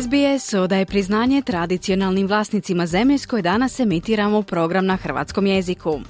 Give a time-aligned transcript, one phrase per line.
[0.00, 6.00] SBS odaje priznanje tradicionalnim vlasnicima zemlje s koje danas emitiramo program na hrvatskom jeziku.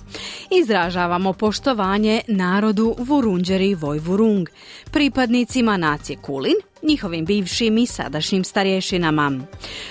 [0.51, 4.49] Izražavamo poštovanje narodu Vurunđeri Vojvurung,
[4.91, 9.41] pripadnicima nacije Kulin, njihovim bivšim i sadašnjim starješinama.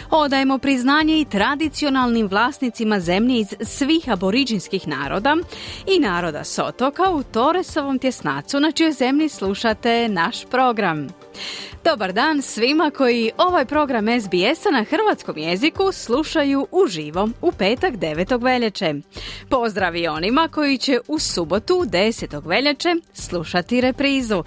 [0.10, 5.38] Odajemo priznanje i tradicionalnim vlasnicima zemlje iz svih aboriđinskih naroda
[5.88, 11.21] i naroda Sotoka u Toresovom tjesnacu na čijoj zemlji slušate naš program.
[11.84, 18.44] Dobar dan svima koji ovaj program SBS-a na hrvatskom jeziku slušaju uživo u petak 9.
[18.44, 18.94] veljače.
[19.50, 22.48] Pozdrav i onima koji će u subotu 10.
[22.48, 24.44] veljače slušati reprizu.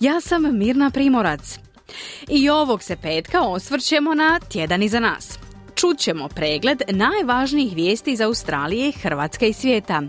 [0.00, 1.58] Ja sam Mirna Primorac.
[2.28, 5.45] I ovog se petka osvrćemo na tjedan iza nas.
[5.76, 10.02] Čućemo pregled najvažnijih vijesti iz Australije, Hrvatske i svijeta.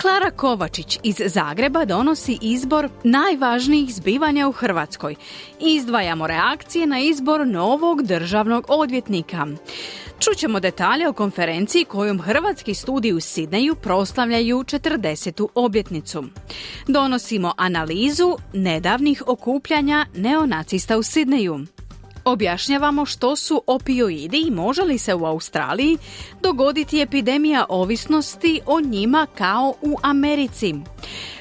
[0.00, 5.14] Klara Kovačić iz Zagreba donosi izbor najvažnijih zbivanja u Hrvatskoj.
[5.60, 9.46] Izdvajamo reakcije na izbor novog državnog odvjetnika.
[10.18, 15.46] Čućemo detalje o konferenciji kojom Hrvatski studij u Sidneju proslavljaju 40.
[15.54, 16.24] obljetnicu.
[16.88, 21.60] Donosimo analizu nedavnih okupljanja neonacista u Sidneju.
[22.24, 25.98] Objašnjavamo što su opioidi i može li se u Australiji
[26.42, 30.74] dogoditi epidemija ovisnosti o njima kao u Americi.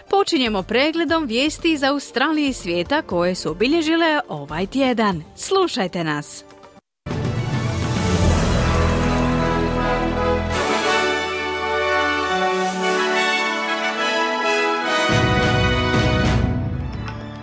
[0.10, 5.24] Počinjemo pregledom vijesti iz Australije i svijeta koje su obilježile ovaj tjedan.
[5.36, 6.51] Slušajte nas!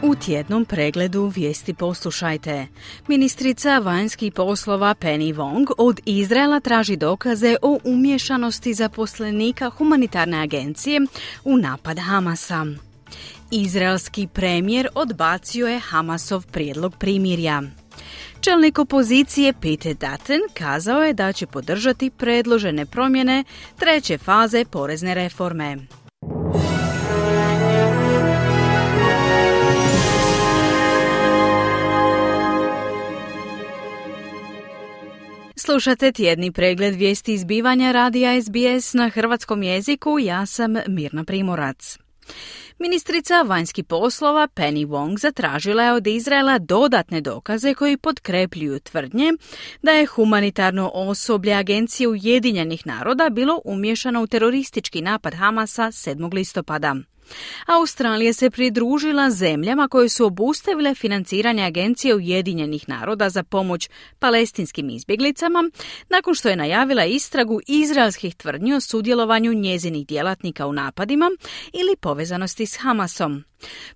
[0.09, 2.67] U tjednom pregledu vijesti poslušajte.
[3.09, 11.01] Ministrica vanjskih poslova Penny Wong od Izraela traži dokaze o umješanosti zaposlenika humanitarne agencije
[11.45, 12.67] u napad Hamasa.
[13.51, 17.63] Izraelski premijer odbacio je Hamasov prijedlog primirja.
[18.41, 23.45] Čelnik opozicije Peter Dutton kazao je da će podržati predložene promjene
[23.79, 25.77] treće faze porezne reforme.
[35.61, 41.99] Slušate tjedni pregled vijesti izbivanja radija SBS na hrvatskom jeziku, ja sam Mirna Primorac.
[42.79, 49.33] Ministrica vanjskih poslova Penny Wong zatražila je od Izraela dodatne dokaze koji potkrepljuju tvrdnje
[49.83, 56.35] da je humanitarno osoblje Agencije Ujedinjenih naroda bilo umješano u teroristički napad Hamasa 7.
[56.35, 56.97] listopada.
[57.67, 65.71] Australija se pridružila zemljama koje su obustavile financiranje Agencije Ujedinjenih naroda za pomoć palestinskim izbjeglicama
[66.09, 71.31] nakon što je najavila istragu izraelskih tvrdnji o sudjelovanju njezinih djelatnika u napadima
[71.73, 73.45] ili povezanosti s Hamasom.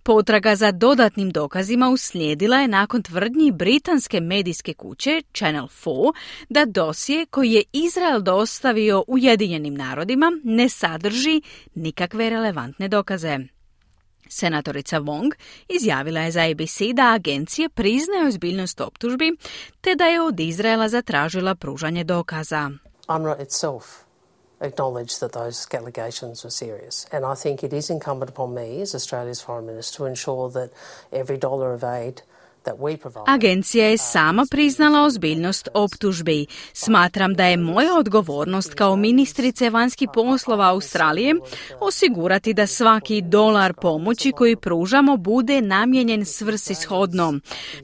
[0.03, 6.13] Potraga za dodatnim dokazima uslijedila je nakon tvrdnji britanske medijske kuće Channel 4
[6.49, 11.43] da dosije koji je Izrael dostavio Ujedinjenim narodima ne sadrži
[11.75, 13.39] nikakve relevantne dokaze.
[14.29, 15.33] Senatorica Wong
[15.69, 19.37] izjavila je za ABC da agencije priznaju ozbiljnost optužbi
[19.81, 22.71] te da je od Izraela zatražila pružanje dokaza.
[24.63, 27.07] Acknowledged that those allegations were serious.
[27.13, 30.73] And I think it is incumbent upon me as Australia's Foreign Minister to ensure that
[31.13, 32.23] every dollar of aid
[33.27, 36.47] Agencija je sama priznala ozbiljnost optužbi.
[36.73, 41.35] Smatram da je moja odgovornost kao ministrice vanjskih poslova Australije
[41.81, 47.35] osigurati da svaki dolar pomoći koji pružamo bude namijenjen svrsishodno.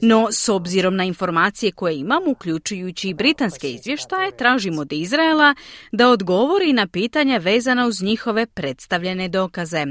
[0.01, 5.55] No, s obzirom na informacije koje imam, uključujući i britanske izvještaje, tražimo od Izraela
[5.91, 9.85] da odgovori na pitanja vezana uz njihove predstavljene dokaze,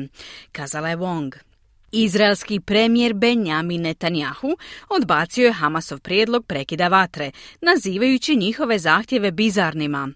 [0.53, 1.48] kazala je Wong.
[1.93, 4.57] Izraelski premijer Benjamin Netanjahu
[4.89, 7.31] odbacio je Hamasov prijedlog prekida vatre,
[7.61, 10.09] nazivajući njihove zahtjeve bizarnima.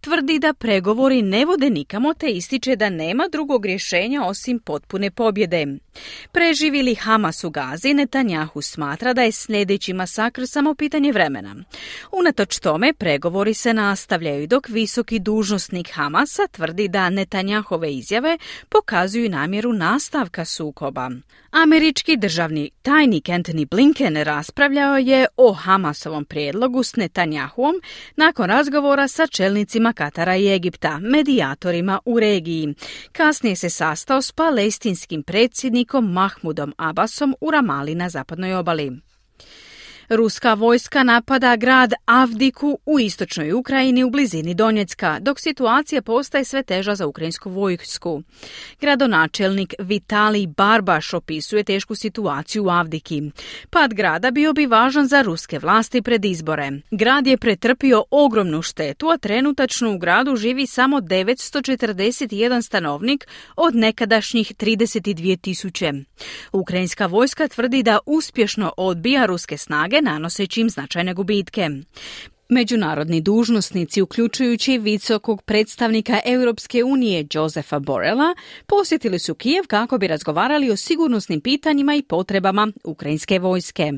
[0.00, 5.66] Tvrdi da pregovori ne vode nikamo te ističe da nema drugog rješenja osim potpune pobjede.
[6.32, 11.56] Preživili Hamas u Gazi, Netanjahu smatra da je sljedeći masakr samo pitanje vremena.
[12.12, 18.38] Unatoč tome, pregovori se nastavljaju dok visoki dužnosnik Hamasa tvrdi da Netanjahove izjave
[18.68, 21.15] pokazuju namjeru nastavka sukoba.
[21.50, 27.74] Američki državni tajnik Anthony Blinken raspravljao je o Hamasovom prijedlogu s Netanjahuom
[28.16, 32.74] nakon razgovora sa čelnicima Katara i Egipta, medijatorima u regiji.
[33.12, 39.05] Kasnije se sastao s palestinskim predsjednikom Mahmudom Abbasom u Ramali na zapadnoj obali.
[40.08, 46.62] Ruska vojska napada grad Avdiku u istočnoj Ukrajini u blizini Donjecka, dok situacija postaje sve
[46.62, 48.22] teža za ukrajinsku vojsku.
[48.80, 53.22] Gradonačelnik Vitali Barbaš opisuje tešku situaciju u Avdiki.
[53.70, 56.70] Pad grada bio bi važan za ruske vlasti pred izbore.
[56.90, 63.26] Grad je pretrpio ogromnu štetu, a trenutačno u gradu živi samo 941 stanovnik
[63.56, 65.92] od nekadašnjih 32 tisuće.
[66.52, 71.68] Ukrajinska vojska tvrdi da uspješno odbija ruske snage nanoseći im značajne gubitke.
[72.48, 78.34] Međunarodni dužnosnici, uključujući visokog predstavnika Europske unije Josefa Borela,
[78.66, 83.92] posjetili su Kijev kako bi razgovarali o sigurnosnim pitanjima i potrebama ukrajinske vojske.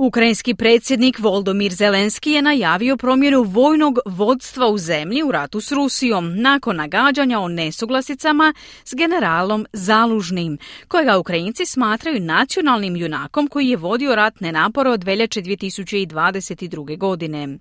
[0.00, 6.40] Ukrajinski predsjednik Voldomir Zelenski je najavio promjenu vojnog vodstva u zemlji u ratu s Rusijom
[6.40, 8.54] nakon nagađanja o nesuglasicama
[8.84, 10.58] s generalom Zalužnim,
[10.88, 16.98] kojega Ukrajinci smatraju nacionalnim junakom koji je vodio ratne napore od veljače 2022.
[16.98, 17.58] godine.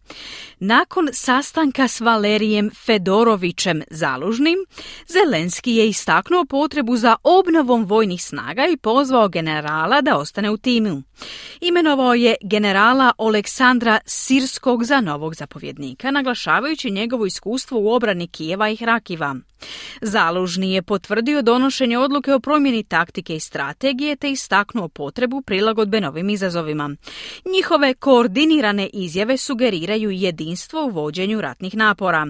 [0.60, 4.58] Nakon sastanka s Valerijem Fedorovićem Zalužnim,
[5.08, 11.02] Zelenski je istaknuo potrebu za obnovom vojnih snaga i pozvao generala da ostane u timu.
[11.62, 18.76] Imenovao je generala Aleksandra Sirskog za novog zapovjednika, naglašavajući njegovo iskustvo u obrani Kijeva i
[18.76, 19.36] Hrakiva.
[20.02, 26.30] Zalužni je potvrdio donošenje odluke o promjeni taktike i strategije te istaknuo potrebu prilagodbe novim
[26.30, 26.96] izazovima.
[27.54, 32.28] Njihove koordinirane izjave sugeriraju jedinstvo u vođenju ratnih napora.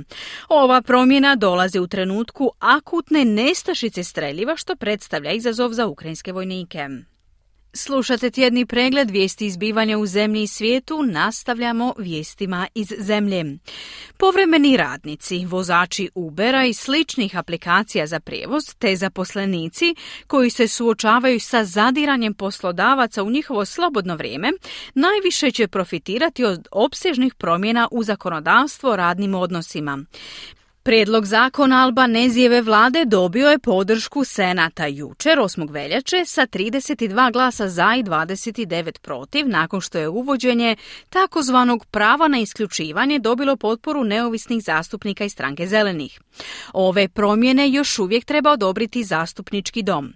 [0.49, 6.89] Ova promjena dolazi u trenutku akutne nestašice streljiva što predstavlja izazov za ukrajinske vojnike.
[7.77, 13.57] Slušate tjedni pregled vijesti izbivanja u zemlji i svijetu, nastavljamo vijestima iz zemlje.
[14.18, 19.95] Povremeni radnici, vozači Ubera i sličnih aplikacija za prijevoz, te zaposlenici
[20.27, 24.51] koji se suočavaju sa zadiranjem poslodavaca u njihovo slobodno vrijeme,
[24.94, 30.03] najviše će profitirati od opsežnih promjena u zakonodavstvo radnim odnosima.
[30.87, 35.71] Prijedlog zakona Albanezijeve vlade dobio je podršku Senata jučer 8.
[35.71, 40.75] veljače sa 32 glasa za i 29 protiv nakon što je uvođenje
[41.09, 46.19] takozvanog prava na isključivanje dobilo potporu neovisnih zastupnika i stranke zelenih.
[46.73, 50.13] Ove promjene još uvijek treba odobriti zastupnički dom.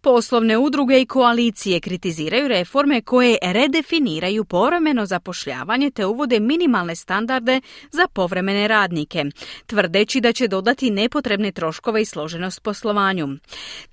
[0.00, 8.06] Poslovne udruge i koalicije kritiziraju reforme koje redefiniraju povremeno zapošljavanje te uvode minimalne standarde za
[8.12, 9.24] povremene radnike,
[9.66, 13.28] tvrdeći da će dodati nepotrebne troškove i složenost poslovanju.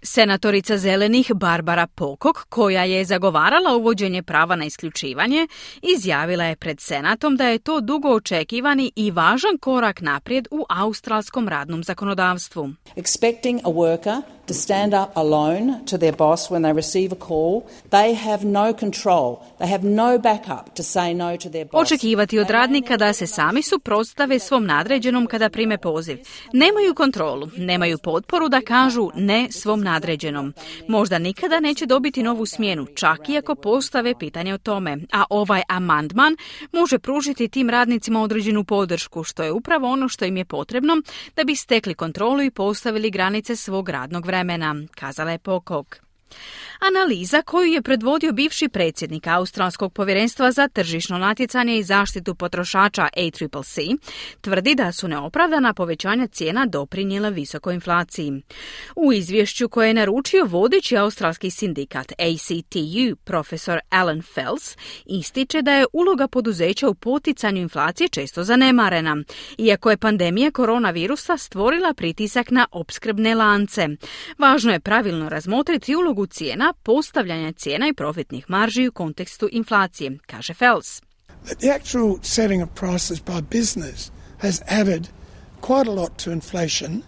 [0.02, 5.48] Senatorica zelenih Barbara Pokok, koja je zagovarala uvođenje prava na isključivanje,
[5.82, 11.50] izjavila je pred Senatom da je to dugo očekivani i važan korak naprijed u australskom
[11.50, 12.70] radnom zakonodavstvu.
[12.96, 14.22] Expecting a worker
[14.52, 18.74] to stand up alone to their boss when they receive a call, they have no
[18.74, 19.40] control.
[19.60, 21.82] They have no backup to say no to their boss.
[21.82, 26.18] Očekivati od radnika da se sami suprotstave svom nadređenom kada prime poziv.
[26.54, 30.54] Nemaju kontrolu, nemaju potporu da kažu ne svom nadređenom.
[30.88, 34.98] Možda nikada neće dobiti novu smjenu, čak i ako postave pitanje o tome.
[35.12, 36.36] A ovaj amandman
[36.72, 41.02] može pružiti tim radnicima određenu podršku, što je upravo ono što im je potrebno
[41.36, 44.41] da bi stekli kontrolu i postavili granice svog radnog vremena,
[44.96, 46.00] kazala je Pokok.
[46.88, 53.80] Analiza koju je predvodio bivši predsjednik Australskog povjerenstva za tržišno natjecanje i zaštitu potrošača ACCC
[54.42, 58.42] tvrdi da su neopravdana povećanja cijena doprinijela visokoj inflaciji.
[58.96, 65.86] U izvješću koje je naručio vodeći australski sindikat ACTU, profesor Alan Fels, ističe da je
[65.94, 69.18] uloga poduzeća u poticanju inflacije često zanemarena,
[69.58, 73.88] iako je pandemija koronavirusa stvorila pritisak na opskrbne lance.
[74.38, 80.54] Važno je pravilno razmotriti ulogu cijena postavljanja cijena i profitnih marži u kontekstu inflacije, kaže
[80.54, 81.02] Fels.
[81.60, 85.08] The actual setting of prices by business has added
[85.62, 87.02] quite a lot to inflation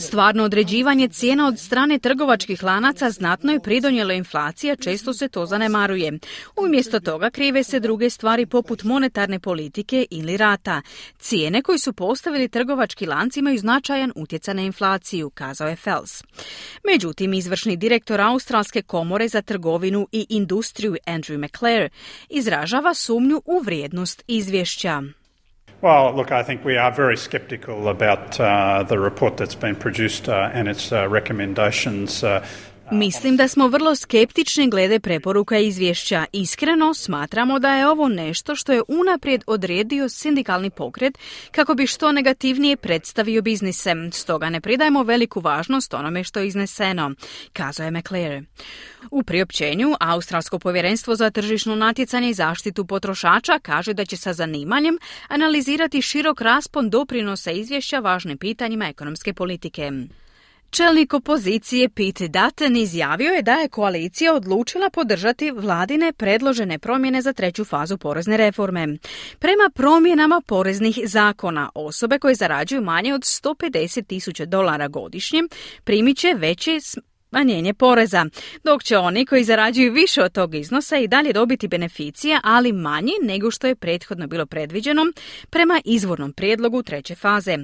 [0.00, 6.18] Stvarno određivanje cijena od strane trgovačkih lanaca znatno je pridonijelo inflacija, često se to zanemaruje.
[6.56, 10.82] Umjesto toga krive se druge stvari poput monetarne politike ili rata.
[11.18, 16.22] Cijene koji su postavili trgovački lanci imaju značajan utjecaj na inflaciju, kazao je Fels.
[16.84, 21.88] Međutim, izvršni direktor Australske komore za trgovinu i industriju Andrew McClare
[22.28, 25.02] izražava sumnju u vrijednost izvješća.
[25.84, 30.30] Well, look, I think we are very sceptical about uh, the report that's been produced
[30.30, 32.24] uh, and its uh, recommendations.
[32.92, 36.24] Mislim da smo vrlo skeptični glede preporuka izvješća.
[36.32, 41.18] Iskreno smatramo da je ovo nešto što je unaprijed odredio sindikalni pokret
[41.50, 43.94] kako bi što negativnije predstavio biznise.
[44.12, 47.14] Stoga ne pridajemo veliku važnost onome što je izneseno,
[47.52, 48.42] kazao je McClare.
[49.10, 54.98] U priopćenju Australsko povjerenstvo za tržišno natjecanje i zaštitu potrošača kaže da će sa zanimanjem
[55.28, 59.90] analizirati širok raspon doprinosa izvješća važnim pitanjima ekonomske politike.
[60.76, 67.32] Čelnik opozicije Pete Dutton izjavio je da je koalicija odlučila podržati vladine predložene promjene za
[67.32, 68.88] treću fazu porezne reforme.
[69.38, 75.42] Prema promjenama poreznih zakona, osobe koje zarađuju manje od 150 tisuća dolara godišnje
[75.84, 76.80] primit će veće
[77.34, 78.26] smanjenje poreza,
[78.64, 83.12] dok će oni koji zarađuju više od tog iznosa i dalje dobiti beneficije, ali manji
[83.22, 85.02] nego što je prethodno bilo predviđeno
[85.50, 87.58] prema izvornom prijedlogu treće faze.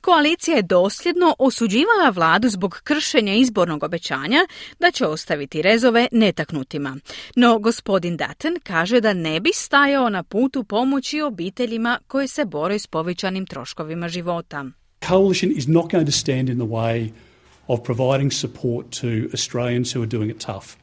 [0.00, 4.40] Koalicija je dosljedno osuđivala vladu zbog kršenja izbornog obećanja
[4.80, 6.96] da će ostaviti rezove netaknutima.
[7.36, 12.78] No gospodin Dutton kaže da ne bi stajao na putu pomoći obiteljima koje se bore
[12.78, 14.64] s povećanim troškovima života.
[15.08, 17.10] Coalition is not going to stand in the way
[17.66, 20.76] of providing support to Australians who are doing it tough.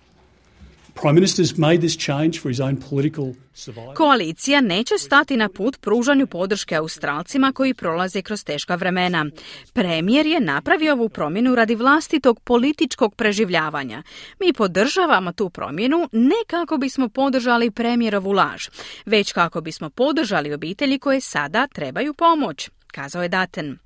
[0.96, 3.94] Prime Minister's made this change for his own political survival.
[3.94, 9.26] Koalicija neće stati na put pružanju podrške Australcima koji prolaze kroz teška vremena.
[9.74, 14.04] Premijer je napravio ovu promjenu radi vlastitog političkog preživljavanja.
[14.40, 18.68] Mi podržavamo tu promjenu ne kako bismo podržali premijerovu laž,
[19.06, 23.78] već kako bismo podržali obitelji koje sada trebaju pomoć kazao je Daten.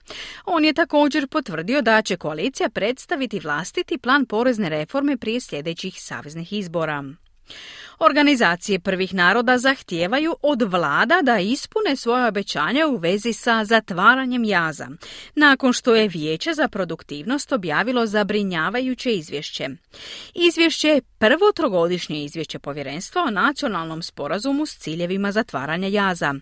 [0.46, 6.54] On je također potvrdio da će koalicija predstaviti vlastiti plan porezne reforme prije sljedećih saveznih
[6.54, 7.04] izbora.
[8.00, 14.88] Organizacije prvih naroda zahtijevaju od vlada da ispune svoje obećanja u vezi sa zatvaranjem jaza,
[15.36, 19.70] nakon što je Vijeće za produktivnost objavilo zabrinjavajuće izvješće.
[20.36, 26.34] Izvješće je prvo trogodišnje izvješće povjerenstva o nacionalnom sporazumu s ciljevima zatvaranja jaza.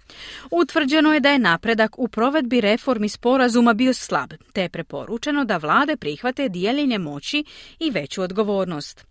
[0.51, 5.57] Utvrđeno je da je napredak u provedbi reformi sporazuma bio slab, te je preporučeno da
[5.57, 7.43] vlade prihvate dijeljenje moći
[7.79, 9.05] i veću odgovornost.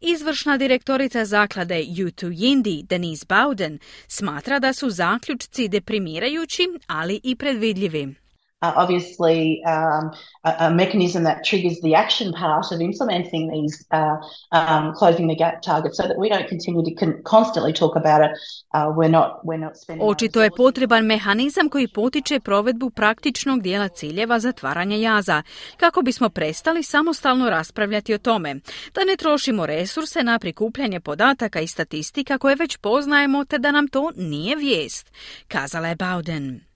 [0.00, 8.14] Izvršna direktorica zaklade U2 Yindi, Denise Bowden, smatra da su zaključci deprimirajući, ali i predvidljivi.
[8.60, 10.10] Uh, obviously, um,
[10.42, 14.16] a, a, mechanism that triggers the action part of implementing these uh,
[14.50, 18.20] um, closing the gap targets so that we don't continue to con- constantly talk about
[18.20, 18.30] it.
[18.74, 23.88] Uh, we're not, we're not spending Očito je potreban mehanizam koji potiče provedbu praktičnog dijela
[23.88, 25.42] ciljeva zatvaranja jaza,
[25.76, 28.54] kako bismo prestali samostalno raspravljati o tome,
[28.94, 33.88] da ne trošimo resurse na prikupljanje podataka i statistika koje već poznajemo te da nam
[33.88, 35.12] to nije vijest,
[35.48, 36.67] kazala je Bowden.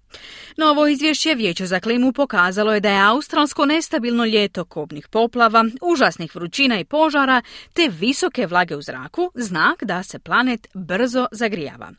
[0.56, 6.36] Novo izvješće Vijeća za klimu pokazalo je da je australsko nestabilno ljeto kobnih poplava, užasnih
[6.36, 7.42] vrućina i požara
[7.72, 11.92] te visoke vlage u zraku znak da se planet brzo zagrijava.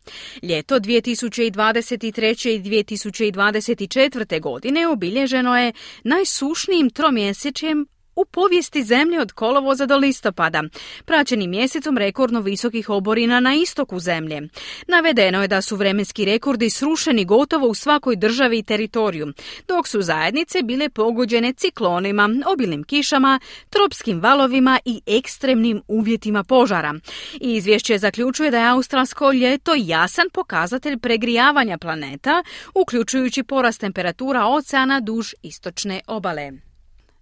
[0.44, 2.50] Ljeto 2023.
[2.50, 4.42] i 2024.
[4.42, 10.64] godine obilježeno je najsušnijim tromjesečjem u povijesti zemlje od kolovoza do listopada,
[11.06, 14.42] praćeni mjesecom rekordno visokih oborina na istoku zemlje.
[14.88, 19.34] Navedeno je da su vremenski rekordi srušeni gotovo u svakoj državi i teritoriju,
[19.68, 23.40] dok su zajednice bile pogođene ciklonima, obilnim kišama,
[23.70, 26.94] tropskim valovima i ekstremnim uvjetima požara.
[27.42, 32.44] Izvješće zaključuje da je australsko ljeto jasan pokazatelj pregrijavanja planeta,
[32.76, 36.73] uključujući porast temperatura oceana duž istočne obale.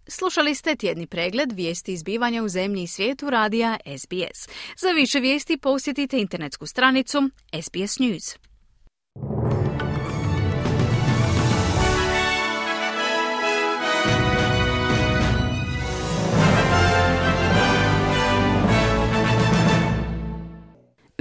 [0.08, 4.50] Slušali ste tjedni pregled vijesti izbivanja u zemlji i svijetu radija SBS.
[4.78, 7.30] Za više vijesti posjetite internetsku stranicu
[7.62, 8.38] SBS News.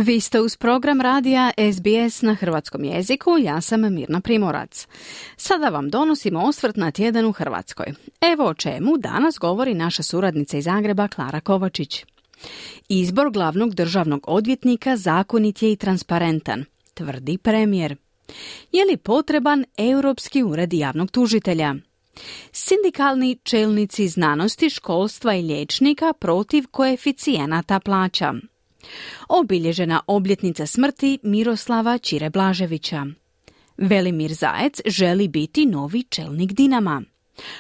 [0.03, 4.87] Vi ste uz program radija SBS na hrvatskom jeziku, ja sam Mirna Primorac.
[5.37, 7.87] Sada vam donosimo osvrt na tjedan u Hrvatskoj.
[8.21, 12.05] Evo o čemu danas govori naša suradnica iz Zagreba Klara Kovačić.
[12.89, 16.65] Izbor glavnog državnog odvjetnika zakonit je i transparentan,
[16.95, 17.97] tvrdi premijer.
[18.73, 21.75] Je li potreban Europski ured javnog tužitelja?
[22.53, 28.35] Sindikalni čelnici znanosti, školstva i liječnika protiv koeficijenata plaća
[29.29, 33.07] obilježena obljetnica smrti Miroslava Čire Blaževića.
[33.77, 37.03] Velimir Zajec želi biti novi čelnik Dinama.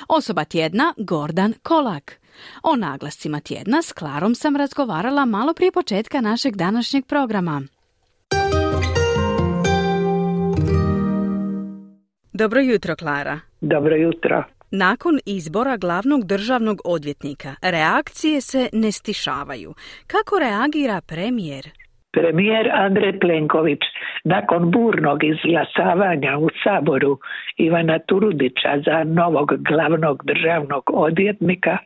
[0.08, 2.20] Osoba tjedna Gordan Kolak.
[2.62, 7.62] O naglascima tjedna s Klarom sam razgovarala malo prije početka našeg današnjeg programa.
[12.32, 13.40] Dobro jutro, Klara.
[13.60, 14.44] Dobro jutro.
[14.72, 19.74] Nakon izbora glavnog državnog odvjetnika, reakcije se ne stišavaju.
[20.06, 21.64] Kako reagira premijer?
[22.12, 23.82] Premijer Andrej Plenković
[24.24, 27.18] nakon burnog izglasavanja u Saboru
[27.56, 31.78] Ivana Turudića za novog glavnog državnog odvjetnika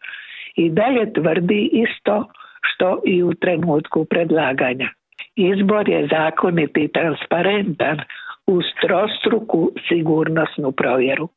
[0.56, 2.28] i dalje tvrdi isto
[2.68, 4.88] što i u trenutku predlaganja.
[5.36, 7.98] Izbor je zakonit i transparentan
[8.46, 11.28] uz trostruku sigurnosnu provjeru.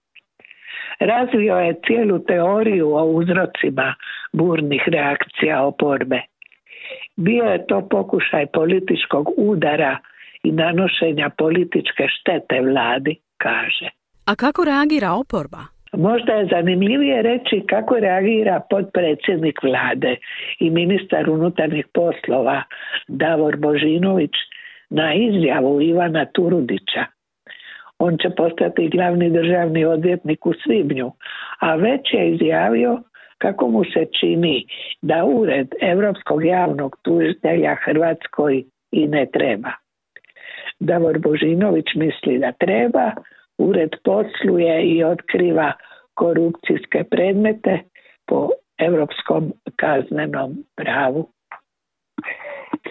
[1.00, 3.96] Razvio je cijelu teoriju o uzrocima
[4.34, 6.22] burnih reakcija oporbe.
[7.16, 9.98] Bio je to pokušaj političkog udara
[10.44, 13.90] i nanošenja političke štete vladi, kaže.
[14.26, 15.62] A kako reagira oporba?
[15.94, 20.16] Možda je zanimljivije reći kako reagira potpredsjednik vlade
[20.60, 22.64] i ministar unutarnjih poslova
[23.08, 24.32] Davor Božinović
[24.90, 27.06] na izjavu Ivana Turudića.
[28.00, 31.12] On će postati glavni državni odvjetnik u svibnju,
[31.60, 33.00] a već je izjavio
[33.38, 34.66] kako mu se čini
[35.02, 39.72] da ured Europskog javnog tužitelja Hrvatskoj i ne treba.
[40.80, 43.12] Davor Božinović misli da treba,
[43.58, 45.74] ured posluje i otkriva
[46.14, 47.80] korupcijske predmete
[48.26, 51.30] po europskom kaznenom pravu.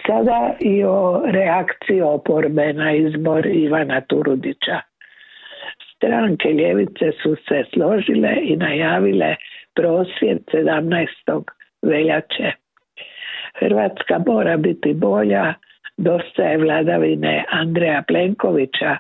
[0.07, 4.81] Sada i o reakciji oporbe na izbor Ivana Turudića.
[5.97, 9.37] Stranke ljevice su se složile i najavile
[9.75, 11.43] prosvjed 17.
[11.83, 12.53] veljače.
[13.55, 15.55] Hrvatska mora biti bolja,
[15.97, 18.97] dosta je vladavine Andreja Plenkovića,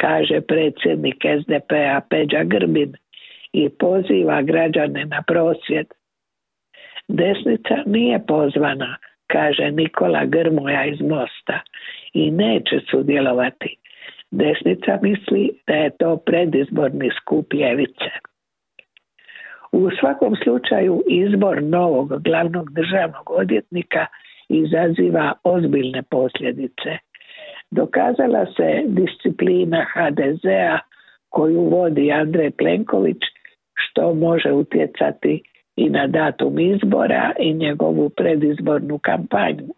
[0.00, 2.92] kaže predsjednik SDP-a Peđa Grbin
[3.52, 5.86] i poziva građane na prosvjed.
[7.08, 8.96] Desnica nije pozvana,
[9.26, 11.60] kaže Nikola Grmoja iz Mosta
[12.12, 13.76] i neće sudjelovati.
[14.42, 18.10] Desnica misli da je to predizborni skup ljevice.
[19.72, 24.06] U svakom slučaju izbor novog glavnog državnog odvjetnika
[24.48, 26.90] izaziva ozbiljne posljedice.
[27.70, 30.78] Dokazala se disciplina HDZ-a
[31.28, 33.22] koju vodi Andrej Plenković
[33.74, 35.42] što može utjecati
[35.76, 39.68] i na datum izbora i njegovu predizbornu kampanju.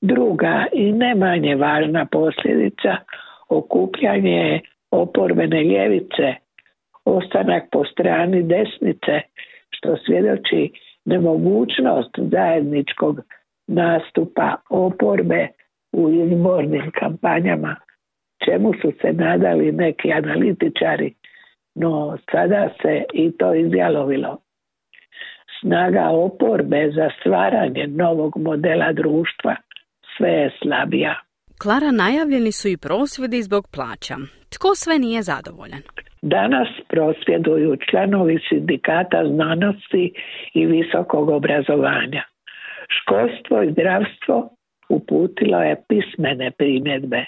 [0.00, 2.96] Druga i ne manje važna posljedica
[3.48, 6.34] okupljanje oporbene ljevice,
[7.04, 9.20] ostanak po strani desnice,
[9.70, 10.70] što svjedoči
[11.04, 13.20] nemogućnost zajedničkog
[13.66, 15.48] nastupa oporbe
[15.92, 17.76] u izbornim kampanjama,
[18.44, 21.14] čemu su se nadali neki analitičari,
[21.74, 24.38] no sada se i to izjalovilo.
[25.60, 29.56] Snaga oporbe za stvaranje novog modela društva
[30.16, 31.25] sve je slabija.
[31.62, 34.16] Klara, najavljeni su i prosvjedi zbog plaća.
[34.54, 35.82] Tko sve nije zadovoljan?
[36.22, 40.12] Danas prosvjeduju članovi sindikata znanosti
[40.54, 42.22] i visokog obrazovanja.
[42.96, 44.50] Školstvo i zdravstvo
[44.88, 47.24] uputilo je pismene primjedbe.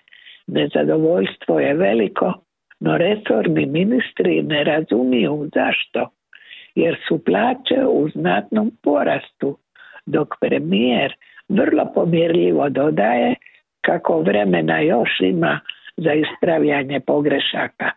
[0.47, 2.33] Nezadovoljstvo je veliko,
[2.81, 6.11] no resorni ministri ne razumiju zašto,
[6.75, 9.59] jer su plaće u znatnom porastu,
[10.07, 11.15] dok premijer
[11.49, 13.35] vrlo pomjerljivo dodaje
[13.81, 15.61] kako vremena još ima
[15.97, 17.91] za ispravljanje pogrešaka.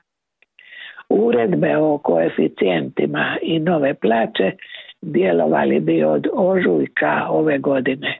[1.09, 4.51] Uredbe o koeficijentima i nove plaće
[5.01, 8.19] djelovali bi od ožujka ove godine.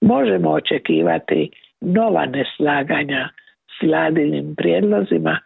[0.00, 1.50] Možemo očekivati
[1.80, 3.28] nova neslaganja
[3.78, 5.38] s vladinim prijedlozima,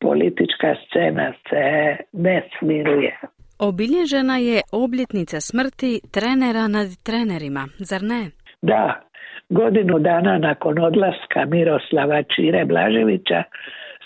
[0.00, 3.18] politička scena se ne smiruje.
[3.58, 8.30] Obilježena je obljetnica smrti trenera nad trenerima, zar ne?
[8.62, 9.00] Da,
[9.48, 13.42] godinu dana nakon odlaska Miroslava Čire Blaževića,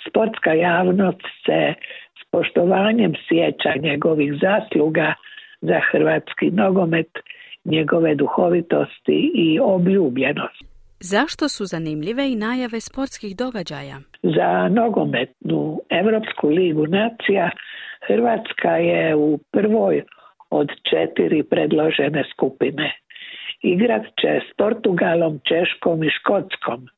[0.09, 1.75] sportska javnost se
[2.21, 5.15] s poštovanjem sjeća njegovih zasluga
[5.61, 7.11] za hrvatski nogomet,
[7.65, 10.65] njegove duhovitosti i obljubljenost.
[11.01, 13.97] Zašto su zanimljive i najave sportskih događaja?
[14.23, 17.51] Za nogometnu Europsku ligu nacija
[18.07, 20.03] Hrvatska je u prvoj
[20.51, 22.93] od četiri predložene skupine
[23.63, 26.89] igrat će s Portugalom, Češkom i Škotskom.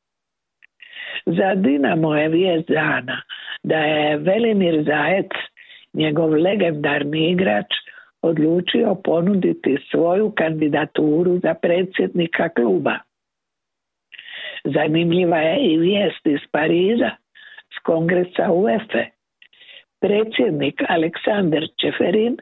[1.25, 3.21] Za Dinamo je vijest dana
[3.63, 5.31] da je Velimir Zajec,
[5.93, 7.67] njegov legendarni igrač,
[8.21, 12.97] odlučio ponuditi svoju kandidaturu za predsjednika kluba.
[14.63, 17.09] Zanimljiva je i vijest iz Pariza
[17.75, 19.05] s kongresa UEFA.
[20.01, 22.37] Predsjednik Aleksandar Čeferin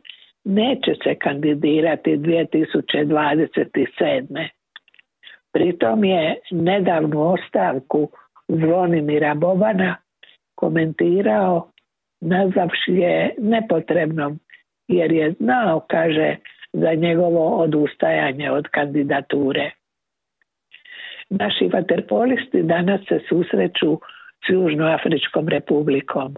[0.45, 4.47] neće se kandidirati 2027.
[5.53, 8.09] Pritom je nedavnu ostavku
[8.47, 9.95] Zvonimira Bobana
[10.55, 11.71] komentirao
[12.21, 14.39] nazavši je nepotrebnom
[14.87, 16.35] jer je znao, kaže,
[16.73, 19.71] za njegovo odustajanje od kandidature.
[21.29, 23.99] Naši vaterpolisti danas se susreću
[24.45, 26.35] s Južnoafričkom republikom,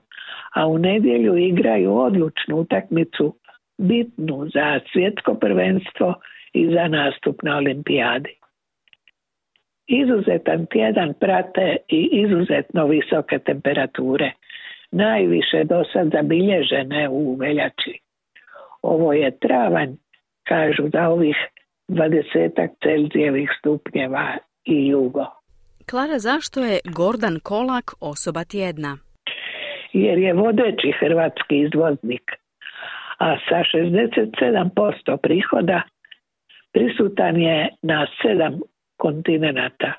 [0.56, 3.36] a u nedjelju igraju odlučnu utakmicu
[3.82, 6.14] bitnu za svjetsko prvenstvo
[6.54, 8.36] i za nastup na olimpijadi.
[9.88, 14.32] Izuzetan tjedan prate i izuzetno visoke temperature,
[14.92, 18.00] najviše do sad zabilježene u veljači.
[18.82, 19.90] Ovo je travanj,
[20.44, 21.36] kažu da ovih
[21.88, 25.26] dvadesetak Celzijevih stupnjeva i jugo.
[25.90, 28.98] Klara, zašto je Gordan Kolak osoba tjedna?
[29.94, 32.41] Jer je vodeći hrvatski izvoznik,
[33.22, 35.84] a sa 67% prihoda
[36.74, 38.60] prisutan je na sedam
[38.98, 39.94] kontinenata.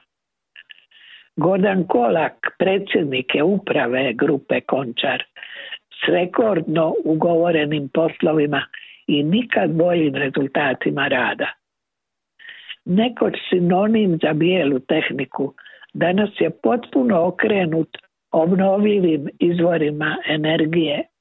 [1.37, 5.23] Gordan Kolak, predsjednik je uprave grupe Končar,
[5.91, 8.63] s rekordno ugovorenim poslovima
[9.07, 11.47] i nikad boljim rezultatima rada.
[12.85, 15.55] Nekoć sinonim za bijelu tehniku
[15.95, 17.89] danas je potpuno okrenut
[18.33, 21.12] obnovljivim izvorima energije.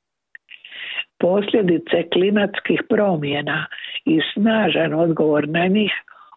[1.21, 3.65] Posljedice klimatskih promjena
[4.05, 5.91] i snažan odgovor na njih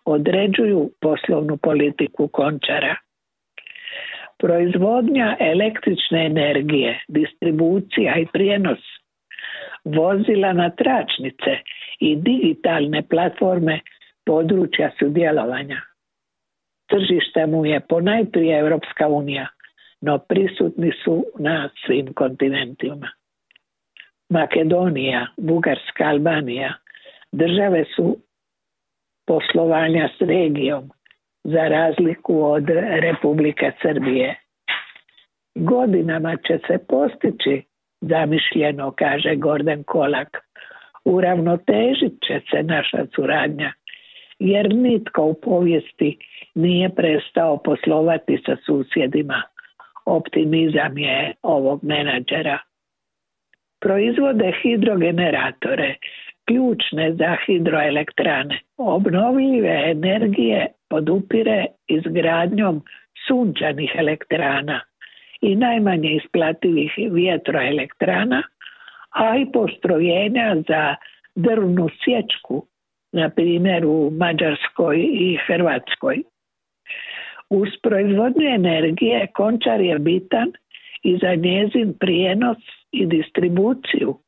[0.05, 2.97] određuju poslovnu politiku končara.
[4.39, 8.79] Proizvodnja električne energije, distribucija i prijenos
[9.85, 11.59] vozila na tračnice
[12.01, 13.81] i digitalne platforme
[14.27, 15.81] područja sudjelovanja.
[16.87, 19.47] Tržište mu je ponajprije Europska unija,
[20.01, 23.09] no prisutni su na svim kontinentima.
[24.31, 26.75] Makedonija, Bugarska, Albanija
[27.33, 28.17] države su
[29.27, 30.91] poslovanja s regijom
[31.45, 32.69] za razliku od
[33.01, 34.41] Republike Srbije.
[35.55, 37.63] Godinama će se postići
[38.01, 40.29] zamišljeno, kaže Gordon Kolak.
[41.05, 43.73] Uravnotežit će se naša suradnja,
[44.39, 46.19] jer nitko u povijesti
[46.55, 49.43] nije prestao poslovati sa susjedima.
[50.07, 52.59] Optimizam je ovog menadžera.
[53.85, 55.95] Proizvode hidrogeneratore,
[56.49, 58.61] ključne za hidroelektrane.
[58.77, 62.83] Obnovljive energije podupire izgradnjom
[63.27, 64.81] sunčanih elektrana
[65.41, 68.43] i najmanje isplativih vjetroelektrana,
[69.11, 70.95] a i postrojenja za
[71.35, 72.67] drvnu sječku,
[73.13, 76.23] na primjer u Mađarskoj i Hrvatskoj.
[77.51, 80.53] Uz proizvodnju energije končar je bitan
[81.05, 82.59] i za njezin prijenos
[82.93, 84.19] i distribuciju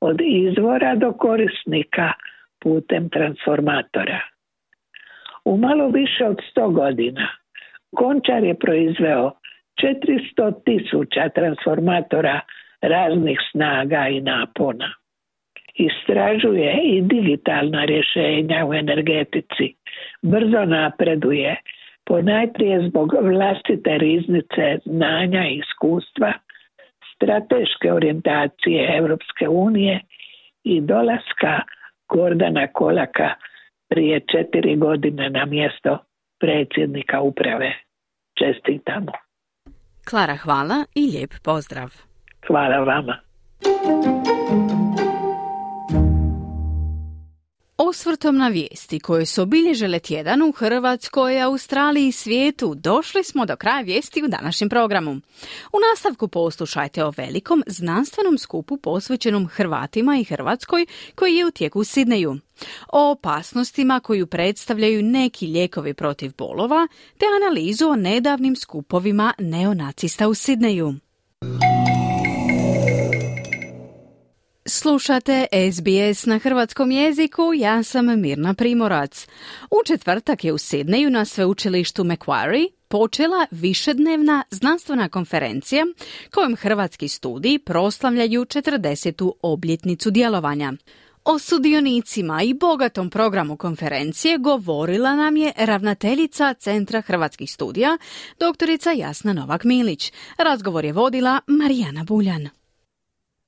[0.00, 2.12] od izvora do korisnika
[2.60, 4.20] putem transformatora.
[5.44, 7.28] U malo više od 100 godina
[7.96, 9.30] Končar je proizveo
[9.82, 12.40] 400 tisuća transformatora
[12.80, 14.94] raznih snaga i napona.
[15.74, 19.74] Istražuje i digitalna rješenja u energetici.
[20.22, 21.56] Brzo napreduje,
[22.06, 26.32] ponajprije zbog vlastite riznice znanja i iskustva,
[27.14, 30.00] strateške orijentacije Europske unije
[30.64, 31.60] i dolaska
[32.08, 33.34] Gordana Kolaka
[33.88, 35.98] prije četiri godine na mjesto
[36.40, 37.72] predsjednika uprave.
[38.38, 39.12] Čestitamo.
[40.10, 41.90] Klara, hvala i lijep pozdrav.
[42.46, 43.16] Hvala vama.
[47.78, 53.56] Osvrtom na vijesti koje su obilježile tjedan u Hrvatskoj, Australiji i svijetu, došli smo do
[53.56, 55.10] kraja vijesti u današnjem programu.
[55.72, 61.80] U nastavku poslušajte o velikom znanstvenom skupu posvećenom Hrvatima i Hrvatskoj koji je u tijeku
[61.80, 62.36] u Sidneju.
[62.92, 70.34] O opasnostima koju predstavljaju neki lijekovi protiv bolova, te analizu o nedavnim skupovima neonacista u
[70.34, 70.94] Sidneju.
[74.68, 79.26] Slušate SBS na hrvatskom jeziku, ja sam Mirna Primorac.
[79.70, 85.86] U četvrtak je u Sidneju na sveučilištu Macquarie počela višednevna znanstvena konferencija
[86.34, 89.30] kojom hrvatski studiji proslavljaju 40.
[89.42, 90.72] obljetnicu djelovanja.
[91.24, 97.98] O sudionicima i bogatom programu konferencije govorila nam je ravnateljica Centra hrvatskih studija,
[98.40, 100.12] doktorica Jasna Novak-Milić.
[100.38, 102.48] Razgovor je vodila Marijana Buljan.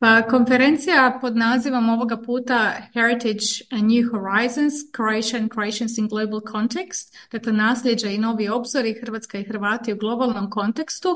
[0.00, 6.40] Pa konferencija pod nazivom ovoga puta Heritage and New Horizons, Croatia and Croatians in Global
[6.52, 11.08] Context, dakle nasljeđa i novi obzori Hrvatska i Hrvati u globalnom kontekstu,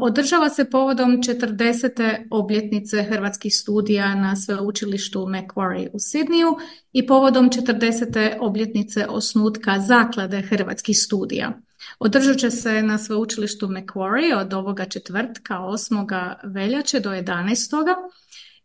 [0.00, 2.26] održava se povodom 40.
[2.30, 6.56] obljetnice hrvatskih studija na sveučilištu Macquarie u Sidniju
[6.92, 8.36] i povodom 40.
[8.40, 11.60] obljetnice osnutka zaklade hrvatskih studija.
[11.98, 16.34] Održat će se na sveučilištu Macquarie od ovoga četvrtka 8.
[16.44, 17.94] veljače do 11.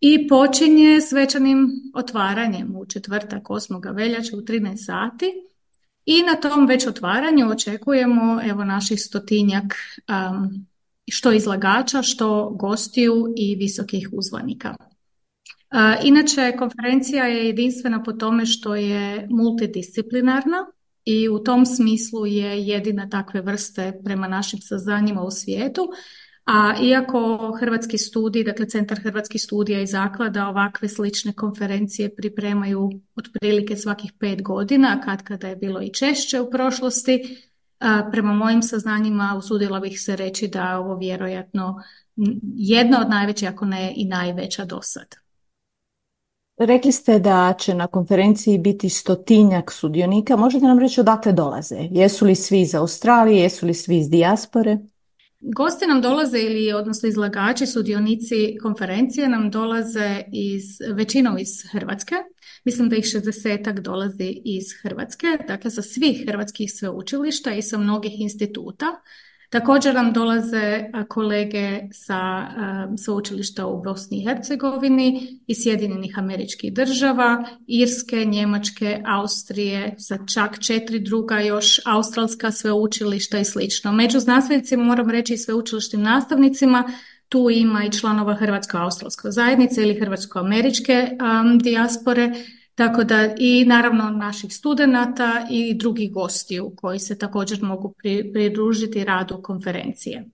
[0.02, 3.96] i počinje svečanim otvaranjem u četvrtak 8.
[3.96, 5.32] veljače u 13 sati.
[6.06, 10.66] I na tom već otvaranju očekujemo evo naših stotinjak um,
[11.12, 14.76] što izlagača, što gostiju i visokih uzvanika.
[16.04, 20.58] Inače, konferencija je jedinstvena po tome što je multidisciplinarna
[21.06, 25.88] i u tom smislu je jedina takve vrste prema našim saznanjima u svijetu.
[26.46, 33.76] A iako Hrvatski studij, dakle Centar Hrvatskih studija i zaklada ovakve slične konferencije pripremaju otprilike
[33.76, 37.38] svakih pet godina, kad kada je bilo i češće u prošlosti,
[38.12, 41.76] prema mojim saznanjima usudila bih se reći da je ovo vjerojatno
[42.56, 45.25] jedna od najvećih, ako ne i najveća do sad.
[46.58, 50.36] Rekli ste da će na konferenciji biti stotinjak sudionika.
[50.36, 51.78] Možete nam reći odakle dolaze?
[51.92, 54.78] Jesu li svi iz Australije, jesu li svi iz dijaspore?
[55.40, 60.64] Gosti nam dolaze ili odnosno izlagači, sudionici konferencije nam dolaze iz,
[60.94, 62.16] većinom iz Hrvatske.
[62.64, 68.14] Mislim da ih 60 dolazi iz Hrvatske, dakle sa svih hrvatskih sveučilišta i sa mnogih
[68.18, 68.86] instituta.
[69.56, 72.48] Također nam dolaze kolege sa
[72.98, 81.00] sveučilišta u Bosni i Hercegovini i Sjedinjenih američkih država, Irske, Njemačke, Austrije, sa čak četiri
[81.00, 83.92] druga još australska sveučilišta i slično.
[83.92, 86.84] Među znanstvenicima moram reći i sveučilišnim nastavnicima
[87.30, 91.10] tu ima i članova Hrvatsko-australske zajednice ili Hrvatsko-američke
[91.64, 92.32] dijaspore,
[92.76, 97.94] tako da i naravno naših studenata i drugih gostiju koji se također mogu
[98.34, 100.26] pridružiti radu konferencije.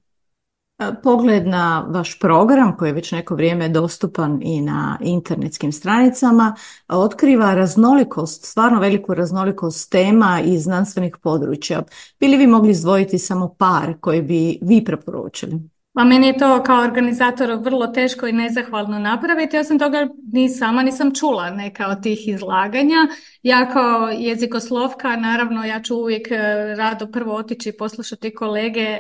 [1.04, 6.56] Pogled na vaš program koji je već neko vrijeme dostupan i na internetskim stranicama
[6.88, 11.84] otkriva raznolikost, stvarno veliku raznolikost tema i znanstvenih područja.
[12.20, 15.71] Bili vi mogli izdvojiti samo par koje bi vi preporučili?
[15.94, 19.56] Pa meni je to kao organizator vrlo teško i nezahvalno napraviti.
[19.56, 23.08] Ja sam toga ni sama nisam čula neka od tih izlaganja.
[23.44, 26.38] Ja kao jezikoslovka, naravno ja ću uvijek e,
[26.78, 28.98] rado prvo otići i poslušati kolege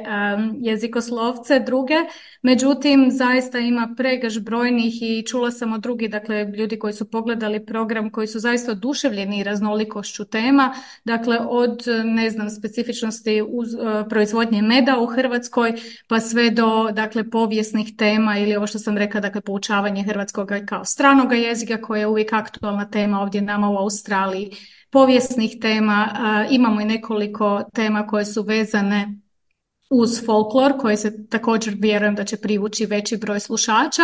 [0.61, 1.95] jezikoslovce druge.
[2.41, 7.65] Međutim, zaista ima pregaž brojnih i čula sam od drugih, dakle ljudi koji su pogledali
[7.65, 10.73] program koji su zaista oduševljeni raznolikošću tema.
[11.05, 13.43] Dakle, od ne znam specifičnosti e,
[14.09, 15.73] proizvodnje meda u Hrvatskoj
[16.07, 20.85] pa sve do dakle povijesnih tema ili ovo što sam rekla dakle poučavanje hrvatskog kao
[20.85, 24.51] stranog jezika koja je uvijek aktualna tema ovdje nama u Australiji
[24.89, 26.07] povijesnih tema
[26.49, 29.19] imamo i nekoliko tema koje su vezane
[29.89, 34.03] uz folklor koje se također vjerujem da će privući veći broj slušača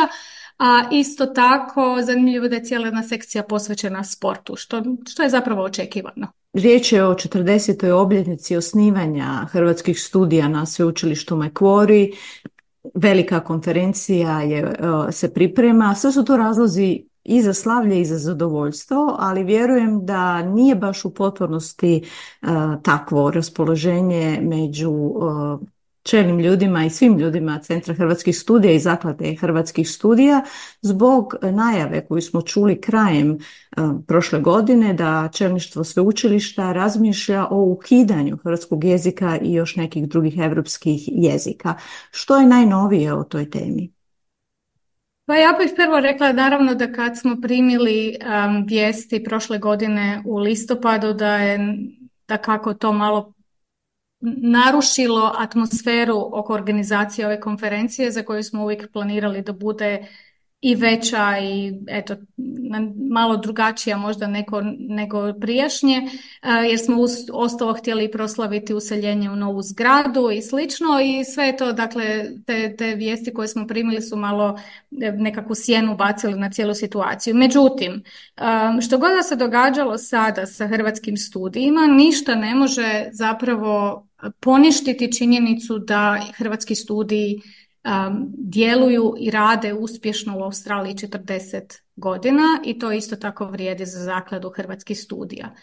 [0.58, 5.64] a isto tako zanimljivo da je cijela jedna sekcija posvećena sportu, što, što je zapravo
[5.64, 6.28] očekivano.
[6.54, 7.92] Riječ je o 40.
[7.92, 12.16] obljetnici osnivanja hrvatskih studija na sveučilištu Macquarie
[12.94, 15.96] velika konferencija je, e, se priprema.
[15.96, 21.06] Sve su to razlozi i za slavlje i za zadovoljstvo, ali vjerujem da nije baš
[21.06, 21.96] u potpornosti
[22.42, 22.48] e,
[22.84, 25.77] takvo raspoloženje među e,
[26.08, 30.44] čelnim ljudima i svim ljudima Centra Hrvatskih studija i Zaklade Hrvatskih studija
[30.82, 33.38] zbog najave koju smo čuli krajem e,
[34.08, 41.02] prošle godine da čelništvo sveučilišta razmišlja o ukidanju hrvatskog jezika i još nekih drugih europskih
[41.08, 41.74] jezika.
[42.12, 43.92] Što je najnovije o toj temi?
[45.26, 50.38] Pa ja bih prvo rekla naravno da kad smo primili um, vijesti prošle godine u
[50.38, 51.78] listopadu da je
[52.28, 53.34] da kako to malo
[54.22, 60.08] narušilo atmosferu oko organizacije ove konferencije za koju smo uvijek planirali da bude
[60.62, 62.16] i veća i eto
[63.10, 66.02] malo drugačija možda neko, nego prijašnje
[66.70, 66.98] jer smo
[67.34, 72.96] ostalo htjeli proslaviti useljenje u novu zgradu i slično i sve to dakle te, te
[72.96, 74.60] vijesti koje smo primili su malo
[75.02, 77.36] e, nekakvu sjenu bacili na cijelu situaciju.
[77.36, 78.04] Međutim,
[78.82, 84.07] što god da se događalo sada sa hrvatskim studijima, ništa ne može zapravo
[84.40, 92.80] poništiti činjenicu da hrvatski studiji um, djeluju i rade uspješno u Australiji 40 godina i
[92.80, 95.56] to isto tako vrijedi za zakladu hrvatskih studija.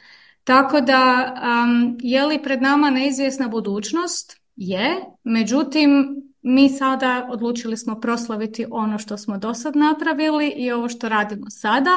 [0.44, 4.40] Tako da um, je li pred nama neizvjesna budućnost?
[4.56, 10.88] Je, međutim mi sada odlučili smo proslaviti ono što smo do sad napravili i ovo
[10.88, 11.90] što radimo sada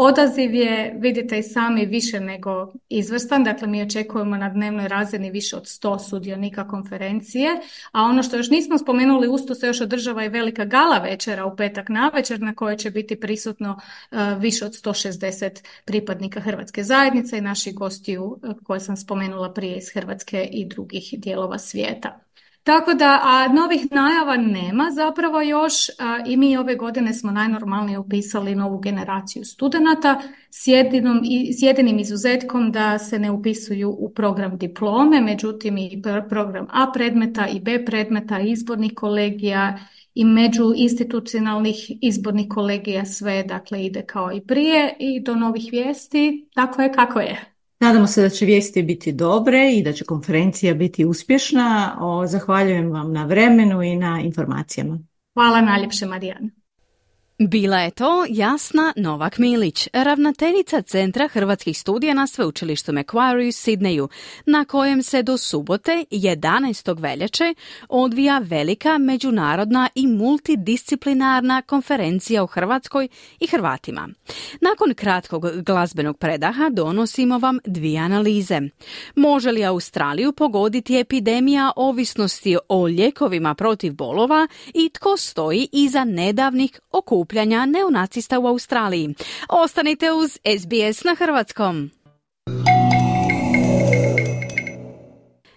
[0.00, 5.56] Odaziv je, vidite i sami, više nego izvrstan, dakle mi očekujemo na dnevnoj razini više
[5.56, 7.50] od 100 sudionika konferencije,
[7.92, 11.56] a ono što još nismo spomenuli, usto se još održava i velika gala večera u
[11.56, 13.80] petak na večer na kojoj će biti prisutno
[14.10, 19.76] e, više od 160 pripadnika Hrvatske zajednice i naših gostiju e, koje sam spomenula prije
[19.76, 22.20] iz Hrvatske i drugih dijelova svijeta.
[22.68, 25.74] Tako da, a novih najava nema zapravo još
[26.26, 31.20] i mi ove godine smo najnormalnije upisali novu generaciju studenata s, jedinom,
[31.58, 37.46] s jedinim izuzetkom da se ne upisuju u program diplome, međutim i program A predmeta
[37.46, 39.78] i B predmeta, izbornih kolegija
[40.14, 46.48] i među institucionalnih izbornih kolegija sve dakle ide kao i prije i do novih vijesti,
[46.54, 47.57] tako je kako je.
[47.80, 51.98] Nadamo se da će vijesti biti dobre i da će konferencija biti uspješna.
[52.26, 54.98] zahvaljujem vam na vremenu i na informacijama.
[55.34, 56.57] Hvala najljepše Marijana.
[57.40, 64.08] Bila je to Jasna Novak Milić, ravnateljica Centra hrvatskih studija na sveučilištu Macquarie u Sidneju,
[64.46, 67.00] na kojem se do subote 11.
[67.00, 67.54] veljače
[67.88, 73.08] odvija velika međunarodna i multidisciplinarna konferencija u Hrvatskoj
[73.40, 74.08] i Hrvatima.
[74.60, 78.60] Nakon kratkog glazbenog predaha donosimo vam dvije analize.
[79.14, 86.80] Može li Australiju pogoditi epidemija ovisnosti o lijekovima protiv bolova i tko stoji iza nedavnih
[86.92, 89.14] okup okupljanja neonacista u Australiji.
[89.48, 91.90] Ostanite uz SBS na Hrvatskom.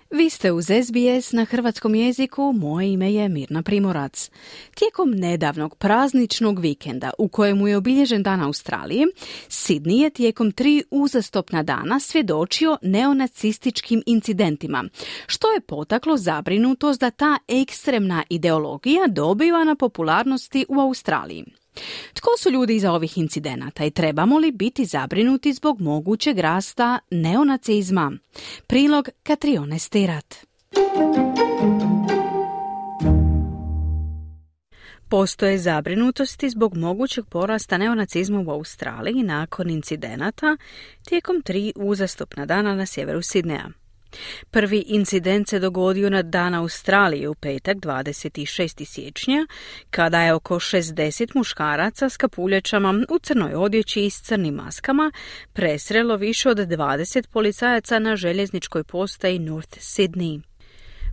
[0.10, 4.30] Vi ste uz SBS na hrvatskom jeziku, moje ime je Mirna Primorac.
[4.76, 9.08] Tijekom nedavnog prazničnog vikenda u kojemu je obilježen dan Australije,
[9.48, 14.84] Sidney je tijekom tri uzastopna dana svjedočio neonacističkim incidentima,
[15.28, 21.61] što je potaklo zabrinutost da ta ekstremna ideologija dobiva na popularnosti u Australiji.
[22.14, 28.12] Tko su ljudi iza ovih incidenata i trebamo li biti zabrinuti zbog mogućeg rasta neonacizma?
[28.68, 30.36] Prilog Katrione Stirat.
[35.10, 40.58] Postoje zabrinutosti zbog mogućeg porasta neonacizma u Australiji nakon incidenata
[41.06, 43.70] tijekom tri uzastopna dana na sjeveru Sidneja.
[44.52, 48.86] Prvi incident se dogodio na dan Australije u petak 26.
[48.86, 49.48] siječnja,
[49.90, 55.12] kada je oko 60 muškaraca s kapuljačama u crnoj odjeći i s crnim maskama
[55.54, 60.42] presrelo više od 20 policajaca na željezničkoj postaji North Sydney.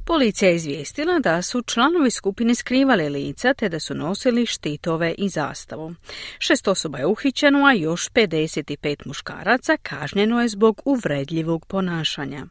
[0.08, 5.28] Policija je izvijestila da su članovi skupine skrivali lica te da su nosili štitove i
[5.28, 5.94] zastavu.
[6.38, 12.46] Šest osoba je uhićeno, a još 55 muškaraca kažnjeno je zbog uvredljivog ponašanja.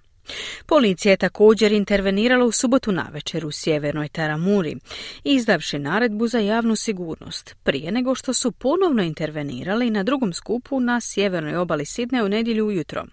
[0.66, 4.76] Policija je također intervenirala u subotu navečer u sjevernoj Taramuri,
[5.24, 11.02] izdavši naredbu za javnu sigurnost, prije nego što su ponovno intervenirali na drugom skupu na
[11.02, 13.06] sjevernoj obali Sidne u nedjelju ujutro.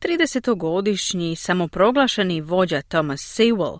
[0.00, 3.78] 30-godišnji samoproglašeni vođa Thomas Sewell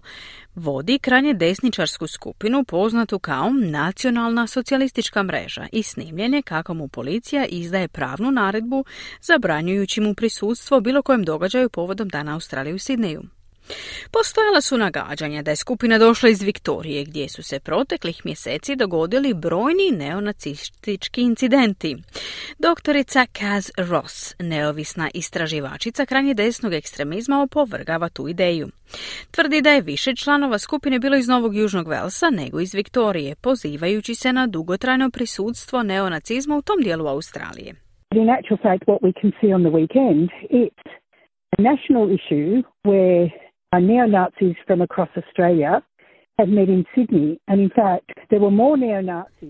[0.55, 7.47] vodi krajnje desničarsku skupinu poznatu kao Nacionalna socijalistička mreža i snimljen je kako mu policija
[7.47, 8.85] izdaje pravnu naredbu
[9.21, 13.23] zabranjujući mu prisutstvo bilo kojem događaju povodom Dana Australije u Sidneju.
[14.12, 19.35] Postojala su nagađanja da je skupina došla iz Viktorije gdje su se proteklih mjeseci dogodili
[19.35, 21.96] brojni neonacistički incidenti.
[22.59, 28.68] Doktorica Kaz Ross, neovisna istraživačica krajnje desnog ekstremizma, opovrgava tu ideju.
[29.31, 34.14] Tvrdi da je više članova skupine bilo iz Novog Južnog Velsa nego iz Viktorije, pozivajući
[34.14, 37.75] se na dugotrajno prisutstvo neonacizma u tom dijelu Australije.
[38.14, 40.88] In actual fact, what we can see on the weekend, it's
[41.59, 43.31] a national issue where
[43.80, 45.80] neo-Nazis from across Australia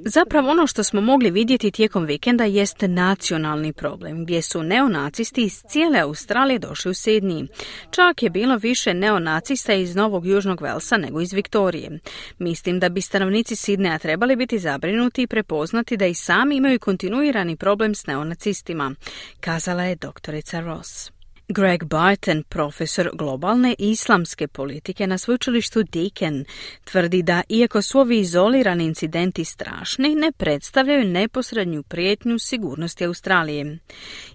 [0.05, 5.63] Zapravo ono što smo mogli vidjeti tijekom vikenda jest nacionalni problem, gdje su neonacisti iz
[5.69, 7.49] cijele Australije došli u Sidniji.
[7.91, 11.99] Čak je bilo više neonacista iz Novog Južnog Velsa nego iz Viktorije.
[12.39, 17.57] Mislim da bi stanovnici Sidneja trebali biti zabrinuti i prepoznati da i sami imaju kontinuirani
[17.57, 18.95] problem s neonacistima,
[19.41, 21.22] kazala je doktorica Ross.
[21.53, 26.45] Greg Barton, profesor globalne islamske politike na sveučilištu Deakin,
[26.85, 33.79] tvrdi da iako su ovi izolirani incidenti strašni, ne predstavljaju neposrednju prijetnju sigurnosti Australije.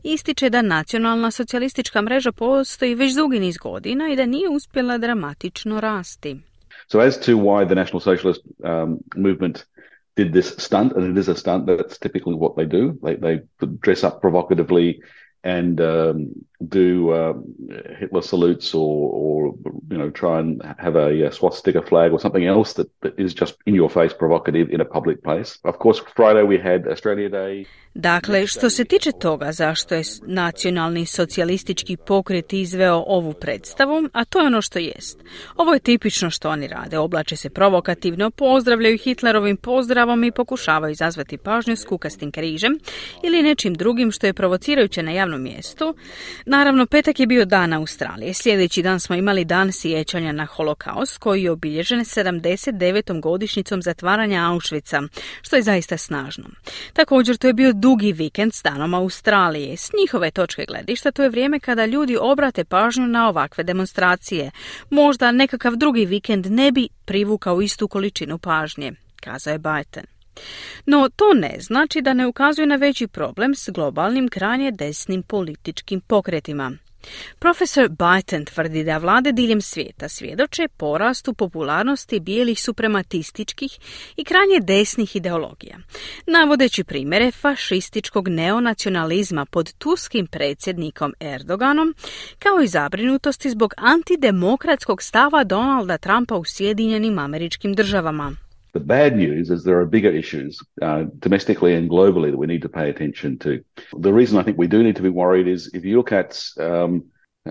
[0.04, 5.80] Ističe da nacionalna socijalistička mreža postoji već dugi niz godina i da nije uspjela dramatično
[5.80, 6.38] rasti.
[6.92, 9.66] So as to why the National Socialist um, movement
[10.16, 12.94] did this stunt, and it is a stunt, that's typically what they do.
[13.04, 13.40] They, they
[13.82, 15.00] dress up provocatively
[15.44, 16.30] and um,
[16.60, 17.34] do uh,
[18.00, 19.54] Hitler salutes or, or
[19.90, 23.34] you know try and have a, a swastika flag or something else that, that is
[23.34, 25.60] just in your face provocative in a public place.
[25.64, 27.66] Of course, Friday we had Australia Day.
[27.94, 34.40] Dakle, što se tiče toga zašto je nacionalni socijalistički pokret izveo ovu predstavu, a to
[34.40, 35.24] je ono što jest.
[35.56, 36.98] Ovo je tipično što oni rade.
[36.98, 42.80] Oblače se provokativno, pozdravljaju Hitlerovim pozdravom i pokušavaju izazvati pažnju s kukastim križem
[43.24, 45.96] ili nečim drugim što je provocirajuće na javnom mjestu.
[46.50, 48.34] Naravno, petak je bio dan Australije.
[48.34, 53.22] Sljedeći dan smo imali dan sjećanja na holokaust koji je obilježen 79.
[53.22, 55.08] godišnjicom zatvaranja Auschwitza,
[55.42, 56.44] što je zaista snažno.
[56.94, 59.78] Također, to je bio dugi vikend s danom Australije.
[59.78, 64.52] S njihove točke gledišta to je vrijeme kada ljudi obrate pažnju na ovakve demonstracije.
[64.90, 70.17] Možda nekakav drugi vikend ne bi privukao istu količinu pažnje, kazao je Biden.
[70.86, 76.02] No to ne znači da ne ukazuje na veći problem s globalnim krajnje desnim političkim
[76.02, 76.72] pokretima.
[77.40, 83.80] Profesor Biden tvrdi da vlade diljem svijeta svjedoče porastu popularnosti bijelih suprematističkih
[84.18, 85.78] i krajnje desnih ideologija,
[86.28, 91.96] navodeći primjere fašističkog neonacionalizma pod tuskim predsjednikom Erdoganom,
[92.40, 98.47] kao i zabrinutosti zbog antidemokratskog stava Donalda Trumpa u Sjedinjenim američkim državama.
[98.74, 102.62] The bad news is there are bigger issues uh, domestically and globally that we need
[102.62, 103.64] to pay attention to.
[104.00, 106.40] The reason I think we do need to be worried is if you look at
[106.60, 107.04] um,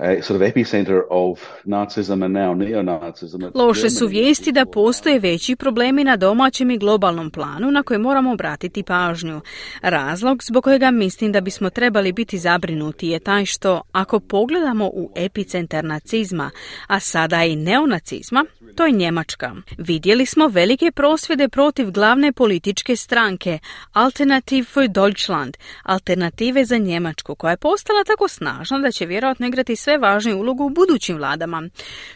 [0.03, 3.51] a sort of epicenter of Nazism and now neo-Nazism.
[3.55, 8.33] Loše su vijesti da postoje veći problemi na domaćem i globalnom planu na koje moramo
[8.33, 9.41] obratiti pažnju.
[9.83, 15.11] Razlog zbog kojega mislim da bismo trebali biti zabrinuti je taj što ako pogledamo u
[15.17, 16.51] epicentar nacizma,
[16.87, 18.45] a sada i neonacizma,
[18.77, 19.55] to je Njemačka.
[19.79, 23.59] Vidjeli smo velike prosvjede protiv glavne političke stranke
[23.93, 29.77] Alternative for Deutschland, alternative za Njemačku, koja je postala tako snažna da će vjerojatno igrati
[29.77, 31.69] sve važniju ulogu u budućim vladama,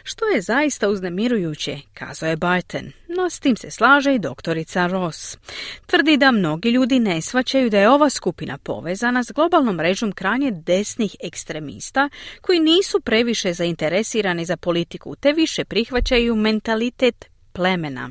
[0.03, 2.91] što je zaista uznemirujuće, kazao je Biden.
[3.17, 5.37] No s tim se slaže i doktorica Ross.
[5.85, 10.51] Tvrdi da mnogi ljudi ne shvaćaju da je ova skupina povezana s globalnom mrežom krajnje
[10.51, 12.09] desnih ekstremista
[12.41, 17.17] koji nisu previše zainteresirani za politiku te više prihvaćaju mentalitet
[17.53, 18.05] plemena.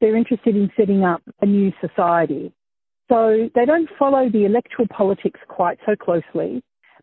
[0.00, 2.44] They're interested in setting up a new society.
[3.12, 3.20] So
[3.56, 6.50] they don't follow the electoral politics quite so closely.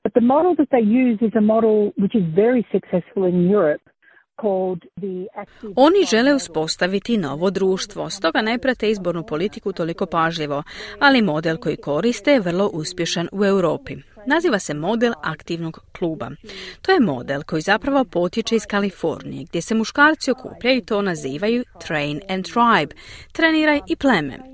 [0.04, 3.84] But the model that they use is a model which is very successful in Europe.
[5.76, 10.64] Oni žele uspostaviti novo društvo, stoga ne prate izbornu politiku toliko pažljivo,
[11.00, 13.96] ali model koji koriste je vrlo uspješan u Europi.
[14.26, 16.30] Naziva se model aktivnog kluba.
[16.82, 21.63] To je model koji zapravo potječe iz Kalifornije, gdje se muškarci okupljaju i to nazivaju
[21.88, 22.95] train and tribe,
[23.32, 24.49] treniraj i pleme.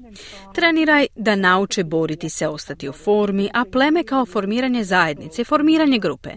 [0.53, 6.29] Treniraj da nauče boriti se ostati u formi, a pleme kao formiranje zajednice, formiranje grupe.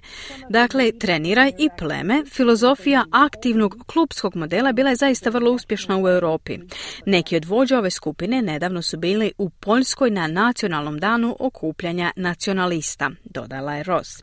[0.50, 6.58] Dakle, treniraj i pleme, filozofija aktivnog klubskog modela bila je zaista vrlo uspješna u Europi.
[7.06, 13.10] Neki od vođa ove skupine nedavno su bili u Poljskoj na nacionalnom danu okupljanja nacionalista,
[13.30, 14.22] dodala je Ross.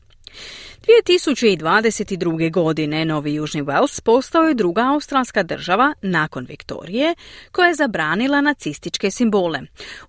[0.87, 2.51] 2022.
[2.51, 7.15] godine Novi Južni Wales postao je druga australska država nakon Viktorije
[7.51, 9.59] koja je zabranila nacističke simbole,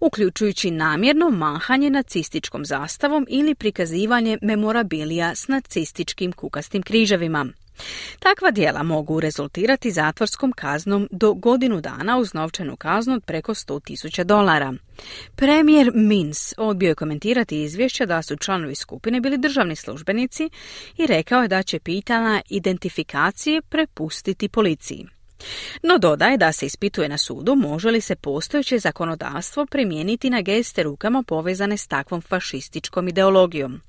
[0.00, 7.46] uključujući namjerno mahanje nacističkom zastavom ili prikazivanje memorabilija s nacističkim kukastim križevima.
[8.18, 14.24] Takva dijela mogu rezultirati zatvorskom kaznom do godinu dana uz novčanu kaznu od preko 100.000
[14.24, 14.74] dolara.
[15.36, 20.50] Premijer Mins odbio je komentirati izvješće da su članovi skupine bili državni službenici
[20.96, 25.06] i rekao je da će pitana identifikacije prepustiti policiji.
[25.82, 30.82] No dodaje da se ispituje na sudu može li se postojeće zakonodavstvo primijeniti na geste
[30.82, 33.80] rukama povezane s takvom fašističkom ideologijom.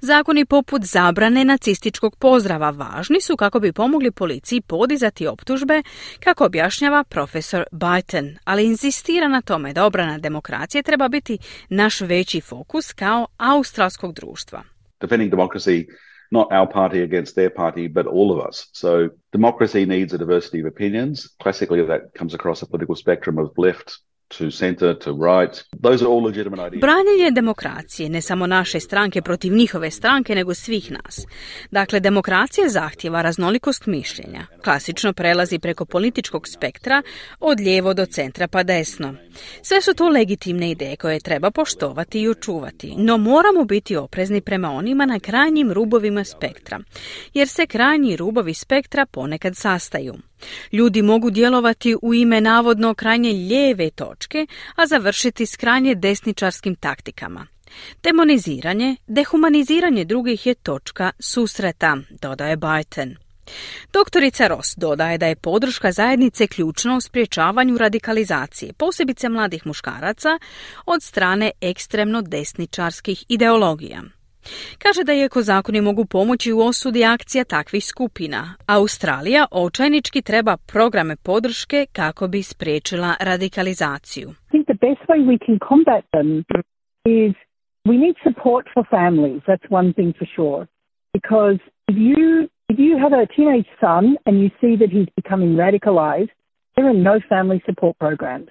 [0.00, 5.82] Zakoni poput zabrane nacističkog pozdrava važni su kako bi pomogli policiji podizati optužbe,
[6.20, 11.38] kako objašnjava profesor Biden, ali insistira na tome da obrana demokracije treba biti
[11.68, 14.62] naš veći fokus kao australskog društva.
[15.00, 15.86] Defending democracy
[16.30, 18.68] not our party against their party, but all of us.
[18.72, 21.28] So democracy needs a diversity of opinions.
[21.42, 23.98] Classically, that comes across a political spectrum of left
[24.28, 25.64] to center, to right.
[25.82, 26.80] Those are all legitimate ideas.
[26.80, 31.26] Branjenje demokracije, ne samo naše stranke protiv njihove stranke, nego svih nas.
[31.70, 34.46] Dakle, demokracija zahtjeva raznolikost mišljenja.
[34.64, 37.02] Klasično prelazi preko političkog spektra
[37.40, 39.14] od lijevo do centra pa desno.
[39.62, 44.70] Sve su to legitimne ideje koje treba poštovati i očuvati, no moramo biti oprezni prema
[44.70, 46.80] onima na krajnjim rubovima spektra,
[47.34, 50.14] jer se krajnji rubovi spektra ponekad sastaju.
[50.72, 57.46] Ljudi mogu djelovati u ime navodno krajnje lijeve točke, a završiti s krajnje desničarskim taktikama.
[58.02, 63.16] Demoniziranje, dehumaniziranje drugih je točka susreta, dodaje Bajten.
[63.92, 70.38] Doktorica Ross dodaje da je podrška zajednice ključna u spriječavanju radikalizacije, posebice mladih muškaraca,
[70.86, 74.02] od strane ekstremno desničarskih ideologija.
[74.82, 81.16] Kaže da iako zakoni mogu pomoći u osudi akcija takvih skupina, Australija očajnički treba programe
[81.16, 84.28] podrške kako bi spriječila radikalizaciju.
[84.50, 86.28] Think the best way we can combat them
[87.22, 87.34] is
[87.90, 89.40] we need support for families.
[89.48, 90.66] That's one thing for sure.
[91.16, 91.58] Because
[91.90, 96.34] if you if you have a teenage son and you see that he's becoming radicalized,
[96.74, 98.50] there are no family support programs.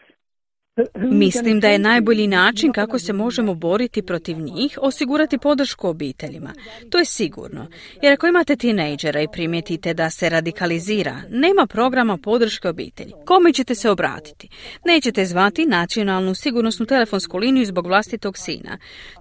[0.95, 6.53] Mislim da je najbolji način kako se možemo boriti protiv njih osigurati podršku obiteljima.
[6.89, 7.67] To je sigurno.
[8.01, 13.11] Jer ako imate tinejdžera i primijetite da se radikalizira, nema programa podrške obitelji.
[13.26, 14.49] Kome ćete se obratiti?
[14.86, 18.78] Nećete zvati nacionalnu sigurnosnu telefonsku liniju zbog vlastitog sina.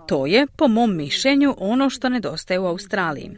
[0.08, 3.30] To je, po mom mišljenju, ono što nedostaje u Australiji.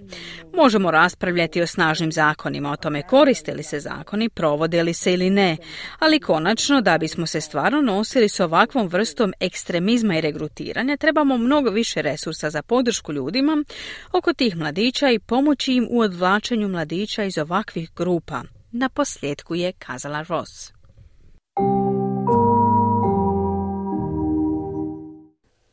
[0.57, 5.31] Možemo raspravljati o snažnim zakonima, o tome koriste li se zakoni, provode li se ili
[5.31, 5.57] ne,
[5.99, 12.03] ali konačno da bismo se stvarno s ovakvom vrstom ekstremizma i regrutiranja, trebamo mnogo više
[12.03, 13.65] resursa za podršku ljudima
[14.13, 18.43] oko tih mladića i pomoći im u odvlačenju mladića iz ovakvih grupa.
[18.73, 20.73] Na posljedku je kazala Ross.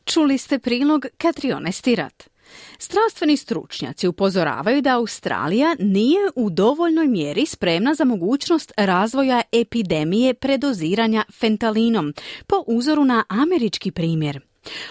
[0.04, 2.31] Čuli ste prilog Katrione Stirat.
[2.80, 11.24] Zdravstveni stručnjaci upozoravaju da Australija nije u dovoljnoj mjeri spremna za mogućnost razvoja epidemije predoziranja
[11.40, 12.14] fentalinom,
[12.46, 14.40] po uzoru na američki primjer.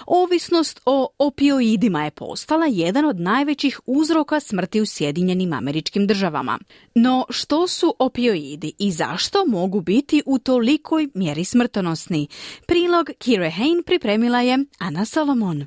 [0.05, 6.59] Ovisnost o opioidima je postala jedan od najvećih uzroka smrti u Sjedinjenim američkim državama.
[6.95, 12.28] No što su opioidi i zašto mogu biti u tolikoj mjeri smrtonosni?
[12.66, 15.66] Prilog Kire Hain pripremila je Ana Salomon.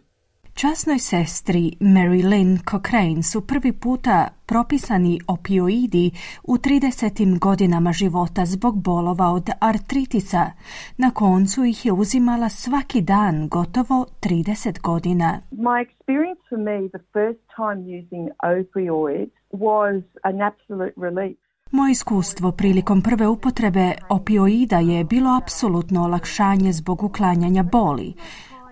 [0.55, 6.11] Časnoj sestri Mary Lynn Cochrane su prvi puta propisani opioidi
[6.45, 7.39] u 30.
[7.39, 10.51] godinama života zbog bolova od artritisa.
[10.99, 15.41] Na koncu ih je uzimala svaki dan gotovo 30 godina.
[15.51, 21.37] My experience for me the first time using opioids was an absolute relief.
[21.71, 28.15] Moje iskustvo prilikom prve upotrebe opioida je bilo apsolutno olakšanje zbog uklanjanja boli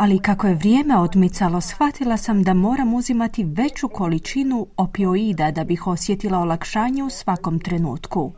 [0.02, 5.86] ali kako je vrijeme odmicalo, shvatila sam da moram uzimati veću količinu opioida da bih
[5.86, 8.32] osjetila olakšanje u svakom trenutku.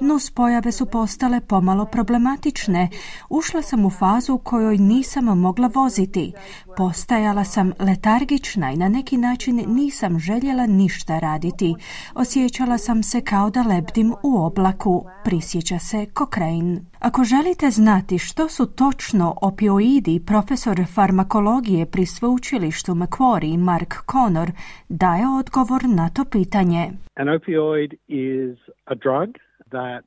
[0.00, 2.88] Nus pojave su postale pomalo problematične.
[3.28, 6.32] Ušla sam u fazu u kojoj nisam mogla voziti.
[6.76, 11.74] Postajala sam letargična i na neki način nisam željela ništa raditi.
[12.14, 16.80] Osjećala sam se kao da lebdim u oblaku, prisjeća se Cochrane.
[17.00, 24.48] Ako želite znati što su točno opioidi, profesor farmakologije pri sveučilištu Macquarie Mark Connor
[24.88, 26.82] daje odgovor na to pitanje.
[27.14, 29.28] An opioid is a drug
[29.76, 30.04] that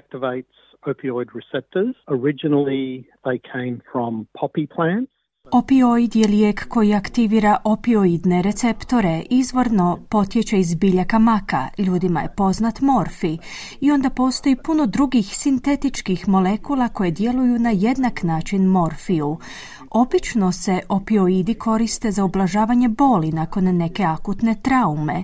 [0.00, 0.56] activates
[0.92, 1.94] opioid receptors.
[2.16, 2.84] Originally
[3.26, 5.12] they came from poppy plants.
[5.54, 12.80] Opioid je lijek koji aktivira opioidne receptore, izvorno potječe iz biljaka maka, ljudima je poznat
[12.80, 13.38] morfi
[13.80, 19.38] i onda postoji puno drugih sintetičkih molekula koje djeluju na jednak način morfiju.
[19.94, 25.22] Obično se opioidi koriste za ublažavanje boli nakon neke akutne traume.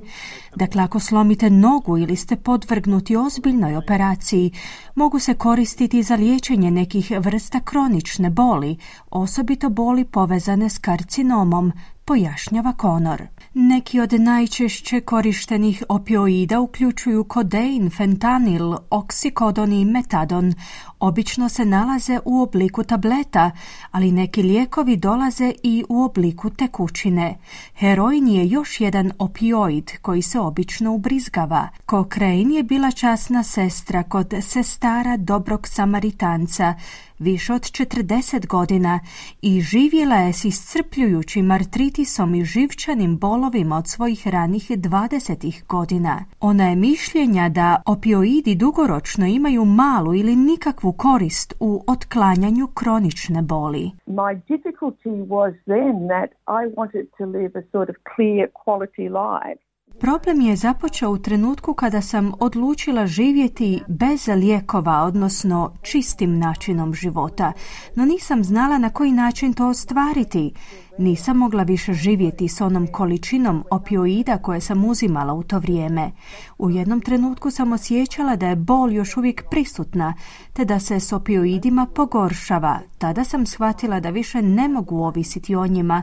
[0.56, 4.52] Dakle, ako slomite nogu ili ste podvrgnuti ozbiljnoj operaciji,
[4.94, 8.76] mogu se koristiti za liječenje nekih vrsta kronične boli,
[9.10, 11.72] osobito boli povezane s karcinomom,
[12.08, 13.22] pojašnjava Konor.
[13.54, 20.54] Neki od najčešće korištenih opioida uključuju kodein, fentanil, oksikodon i metadon.
[21.00, 23.50] Obično se nalaze u obliku tableta,
[23.90, 27.38] ali neki lijekovi dolaze i u obliku tekućine.
[27.74, 31.68] Heroin je još jedan opioid koji se obično ubrizgava.
[31.90, 36.74] Cochrane je bila časna sestra kod sestara dobrog samaritanca,
[37.18, 39.00] više od 40 godina
[39.42, 46.24] i živjela je s iscrpljujućim artritisom i živčanim bolovima od svojih ranih 20 godina.
[46.40, 53.90] Ona je mišljenja da opioidi dugoročno imaju malu ili nikakvu korist u otklanjanju kronične boli.
[54.06, 59.67] My difficulty was then that I wanted to live a sort of clear quality life.
[60.00, 67.52] Problem je započeo u trenutku kada sam odlučila živjeti bez lijekova, odnosno čistim načinom života,
[67.94, 70.52] no nisam znala na koji način to ostvariti.
[70.98, 76.10] Nisam mogla više živjeti s onom količinom opioida koje sam uzimala u to vrijeme.
[76.58, 80.14] U jednom trenutku sam osjećala da je bol još uvijek prisutna,
[80.52, 82.78] te da se s opioidima pogoršava.
[82.98, 86.02] Tada sam shvatila da više ne mogu ovisiti o njima,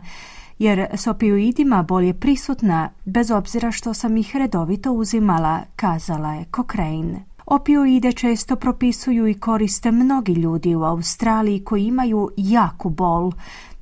[0.59, 7.25] jer s opioidima bolje prisutna, bez obzira što sam ih redovito uzimala, kazala je Cochrane.
[7.45, 13.31] Opioide često propisuju i koriste mnogi ljudi u Australiji koji imaju jaku bol.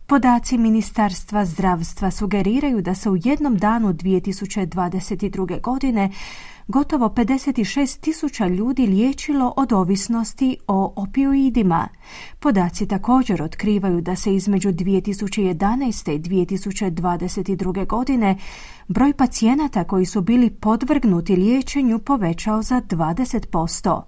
[0.08, 5.62] Podaci Ministarstva zdravstva sugeriraju da se u jednom danu 2022.
[5.62, 6.12] godine
[6.68, 11.88] gotovo 56 tisuća ljudi liječilo od ovisnosti o opioidima.
[12.40, 16.12] Podaci također otkrivaju da se između 2011.
[16.16, 17.88] i 2022.
[17.88, 18.38] godine
[18.88, 24.02] broj pacijenata koji su bili podvrgnuti liječenju povećao za 20%.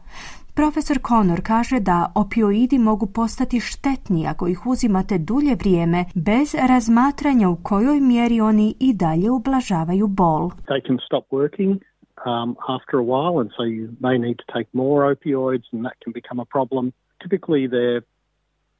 [0.55, 7.49] Profesor Connor kaže da opioidi mogu postati štetni ako ih uzimate dulje vrijeme bez razmatranja
[7.49, 10.51] u kojoj mjeri oni i dalje ublažavaju bol.
[12.25, 15.97] Um, after a while, and so you may need to take more opioids, and that
[16.03, 16.93] can become a problem.
[17.23, 18.03] Typically, they're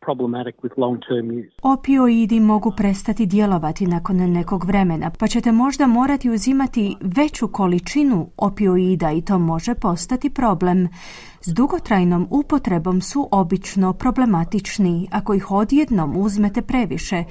[0.02, 1.52] problematic with long-term use.
[1.62, 9.12] Opioidi mogu prestati djelovati nakon nekog vremena, pa ćete možda morati uzimati veću količinu opioida
[9.12, 10.88] i to može postati problem.
[11.42, 17.24] S dugotrajnom upotrebom su obično problematični ako ih odjednom uzmete previše,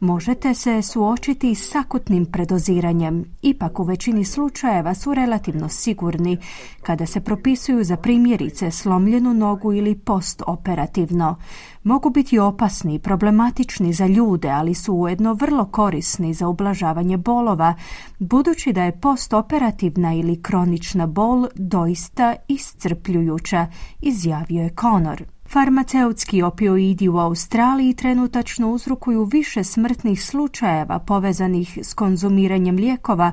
[0.00, 6.38] Možete se suočiti s akutnim predoziranjem, ipak u većini slučajeva su relativno sigurni
[6.82, 11.36] kada se propisuju za primjerice slomljenu nogu ili postoperativno.
[11.82, 17.74] Mogu biti opasni i problematični za ljude, ali su ujedno vrlo korisni za ublažavanje bolova,
[18.18, 23.66] budući da je postoperativna ili kronična bol doista iscrpljujuća,
[24.00, 25.35] izjavio je Conor.
[25.48, 33.32] Farmaceutski opioidi u Australiji trenutačno uzrokuju više smrtnih slučajeva povezanih s konzumiranjem lijekova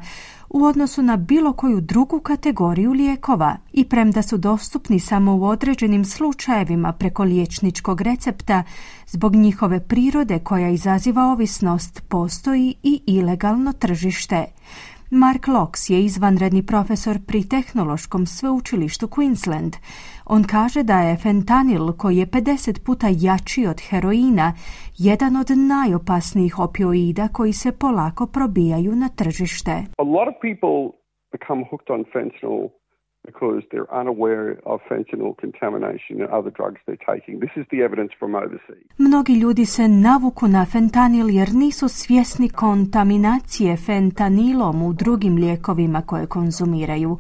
[0.50, 6.06] u odnosu na bilo koju drugu kategoriju lijekova i premda su dostupni samo u određenim
[6.06, 8.64] slučajevima preko liječničkog recepta,
[9.08, 14.46] zbog njihove prirode koja izaziva ovisnost postoji i ilegalno tržište.
[15.10, 19.76] Mark Locks je izvanredni profesor pri tehnološkom sveučilištu Queensland.
[20.26, 24.54] On kaže da je fentanil, koji je 50 puta jači od heroina,
[24.98, 29.72] jedan od najopasnijih opioida koji se polako probijaju na tržište.
[29.98, 30.98] A lot of people
[31.32, 32.70] become hooked on fentanyl
[33.30, 37.40] because they're unaware of fentanyl contamination and other drugs they're taking.
[37.40, 38.88] This is the evidence from overseas.
[38.98, 46.26] Mnogi ljudi se navuku na fentanil jer nisu svjesni kontaminacije fentanilom u drugim lijekovima koje
[46.28, 47.18] konzumiraju.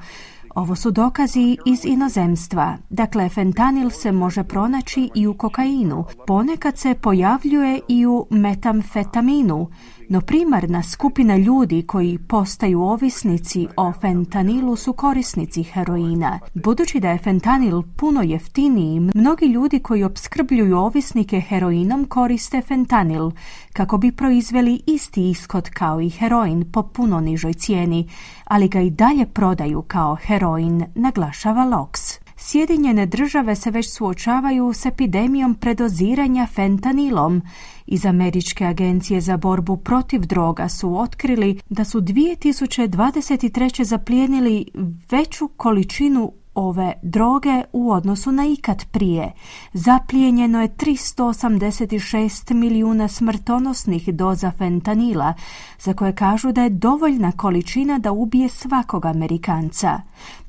[0.55, 2.77] Ovo su dokazi iz inozemstva.
[2.89, 6.05] Dakle, fentanil se može pronaći i u kokainu.
[6.27, 9.67] Ponekad se pojavljuje i u metamfetaminu,
[10.09, 16.39] no primarna skupina ljudi koji postaju ovisnici o fentanilu su korisnici heroina.
[16.53, 23.31] Budući da je fentanil puno jeftiniji, mnogi ljudi koji opskrbljuju ovisnike heroinom koriste fentanil
[23.73, 28.09] kako bi proizveli isti ishod kao i heroin po puno nižoj cijeni,
[28.43, 32.23] ali ga i dalje prodaju kao heroin, naglašava Lox.
[32.37, 37.41] Sjedinjene države se već suočavaju s epidemijom predoziranja fentanilom.
[37.85, 43.83] Iz Američke agencije za borbu protiv droga su otkrili da su 2023.
[43.83, 44.65] zaplijenili
[45.11, 49.31] veću količinu ove droge u odnosu na ikad prije.
[49.73, 55.33] Zaplijenjeno je 386 milijuna smrtonosnih doza fentanila,
[55.79, 60.01] za koje kažu da je dovoljna količina da ubije svakog Amerikanca.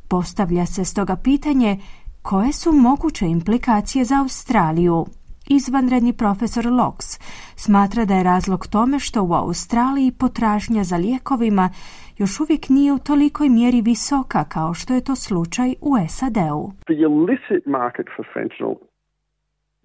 [0.08, 1.80] Postavlja se stoga pitanje
[2.22, 5.06] koje su moguće implikacije za Australiju.
[5.46, 7.20] Izvanredni profesor Lox
[7.56, 11.70] smatra da je razlog tome što u Australiji potražnja za lijekovima
[12.18, 16.72] još uvijek nije u tolikoj mjeri visoka kao što je to slučaj u SAD-u.
[16.90, 18.74] The illicit market for fentanyl,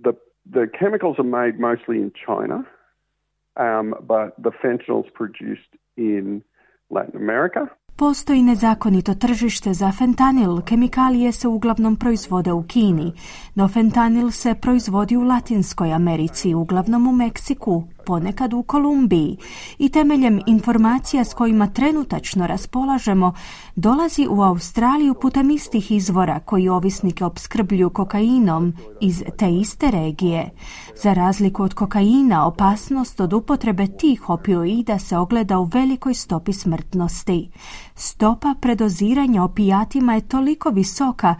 [0.05, 0.13] the,
[0.55, 2.57] the chemicals are made mostly in China,
[3.65, 6.41] um, but the fentanyl's produced in
[6.89, 7.61] Latin America.
[7.99, 10.61] Postoji nezakonito tržište za fentanil.
[10.61, 13.13] Kemikalije se uglavnom proizvode u Kini,
[13.55, 19.38] no fentanil se proizvodi u Latinskoj Americi, uglavnom u Meksiku, ponekad u Kolumbiji.
[19.80, 23.34] I temeljem informacija s kojima trenutačno raspolažemo,
[23.76, 30.49] dolazi u Australiju putem istih izvora koji ovisnike opskrbljuju kokainom iz te iste regije.
[31.03, 37.49] Za razliku od kokaina, opasnost od upotrebe tih opioida se ogleda u velikoj stopi smrtnosti.
[37.95, 41.36] Stopa predoziranja opijatima je toliko visoka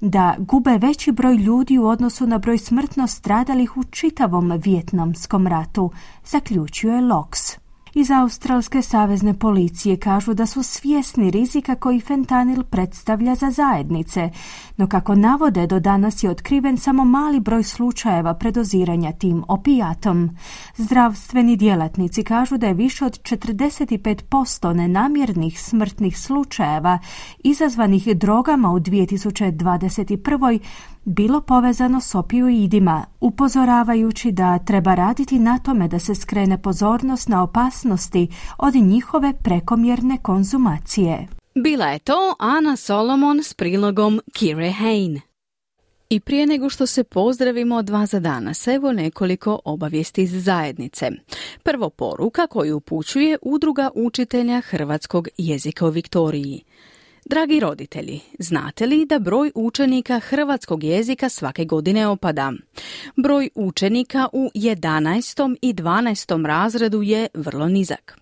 [0.00, 5.90] da gube veći broj ljudi u odnosu na broj smrtno stradalih u čitavom vjetnamskom ratu,
[6.24, 7.59] zaključuje Loks.
[7.94, 14.30] Iz Australske savezne policije kažu da su svjesni rizika koji fentanil predstavlja za zajednice,
[14.76, 20.30] no kako navode do danas je otkriven samo mali broj slučajeva predoziranja tim opijatom.
[20.76, 26.98] Zdravstveni djelatnici kažu da je više od 45% nenamjernih smrtnih slučajeva
[27.38, 30.58] izazvanih drogama u 2021
[31.04, 37.42] bilo povezano s opioidima, upozoravajući da treba raditi na tome da se skrene pozornost na
[37.42, 38.28] opasnosti
[38.58, 41.28] od njihove prekomjerne konzumacije.
[41.54, 45.20] Bila je to Ana Solomon s prilogom Kire Hain.
[46.10, 51.10] I prije nego što se pozdravimo od dva za danas, evo nekoliko obavijesti iz zajednice.
[51.62, 56.64] Prvo poruka koju upućuje Udruga učitelja hrvatskog jezika u Viktoriji.
[57.24, 62.52] Dragi roditelji, znate li da broj učenika hrvatskog jezika svake godine opada?
[63.16, 65.56] Broj učenika u 11.
[65.62, 66.46] i 12.
[66.46, 68.20] razredu je vrlo nizak.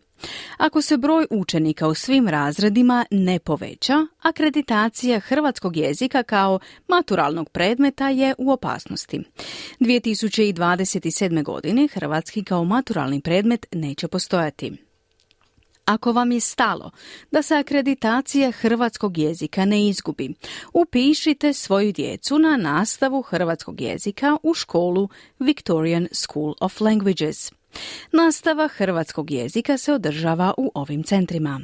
[0.56, 8.08] Ako se broj učenika u svim razredima ne poveća, akreditacija hrvatskog jezika kao maturalnog predmeta
[8.08, 9.20] je u opasnosti.
[9.80, 11.42] 2027.
[11.42, 14.87] godine hrvatski kao maturalni predmet neće postojati.
[15.88, 16.90] Ako vam je stalo
[17.30, 20.34] da se akreditacija hrvatskog jezika ne izgubi,
[20.72, 25.08] upišite svoju djecu na nastavu hrvatskog jezika u školu
[25.38, 27.52] Victorian School of Languages.
[28.12, 31.60] Nastava hrvatskog jezika se održava u ovim centrima.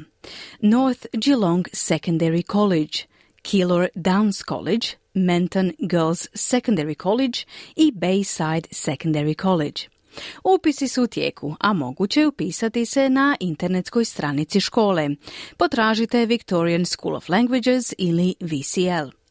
[0.59, 2.99] North Geelong Secondary College,
[3.41, 7.39] Keilor Downs College, Menton Girls Secondary College
[7.75, 9.94] i Bayside Secondary College.
[10.43, 15.09] Upisi su u tijeku, a moguće je upisati se na internetskoj stranici škole.
[15.57, 19.24] Potražite Victorian School of Languages ili VCL.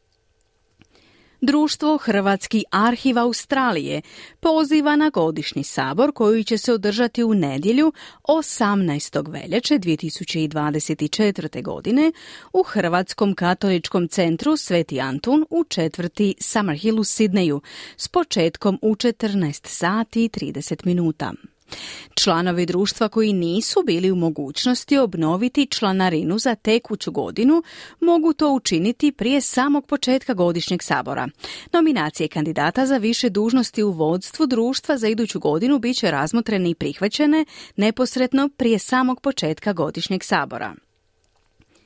[1.45, 4.01] Društvo Hrvatski arhiv Australije
[4.39, 7.93] poziva na godišnji sabor koji će se održati u nedjelju
[8.23, 9.31] 18.
[9.31, 11.63] veljače 2024.
[11.63, 12.11] godine
[12.53, 17.61] u Hrvatskom katoličkom centru Sveti Antun u četvrti Summerhill u Sidneju
[17.97, 21.33] s početkom u 14 sati i 30 minuta.
[22.13, 27.63] Članovi društva koji nisu bili u mogućnosti obnoviti članarinu za tekuću godinu
[27.99, 31.27] mogu to učiniti prije samog početka godišnjeg sabora.
[31.73, 36.75] Nominacije kandidata za više dužnosti u vodstvu društva za iduću godinu bit će razmotrene i
[36.75, 37.45] prihvaćene
[37.75, 40.75] neposredno prije samog početka godišnjeg sabora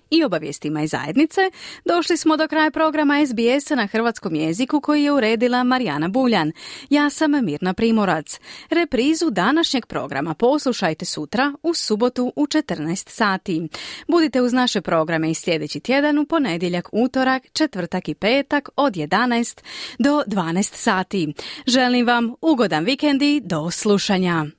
[0.10, 1.42] i obavijestima iz zajednice,
[1.86, 6.52] došli smo do kraja programa SBS na hrvatskom jeziku koji je uredila Marijana Buljan.
[6.90, 8.40] Ja sam Mirna Primorac.
[8.70, 13.68] Reprizu današnjeg programa poslušajte sutra u subotu u 14 sati.
[14.08, 19.64] Budite uz naše programe i sljedeći tjedan u ponedjeljak, utorak, četvrtak i petak od 11
[20.00, 21.34] do 12 sati.
[21.68, 24.59] Želim vam ugodan vikendi do slušanja.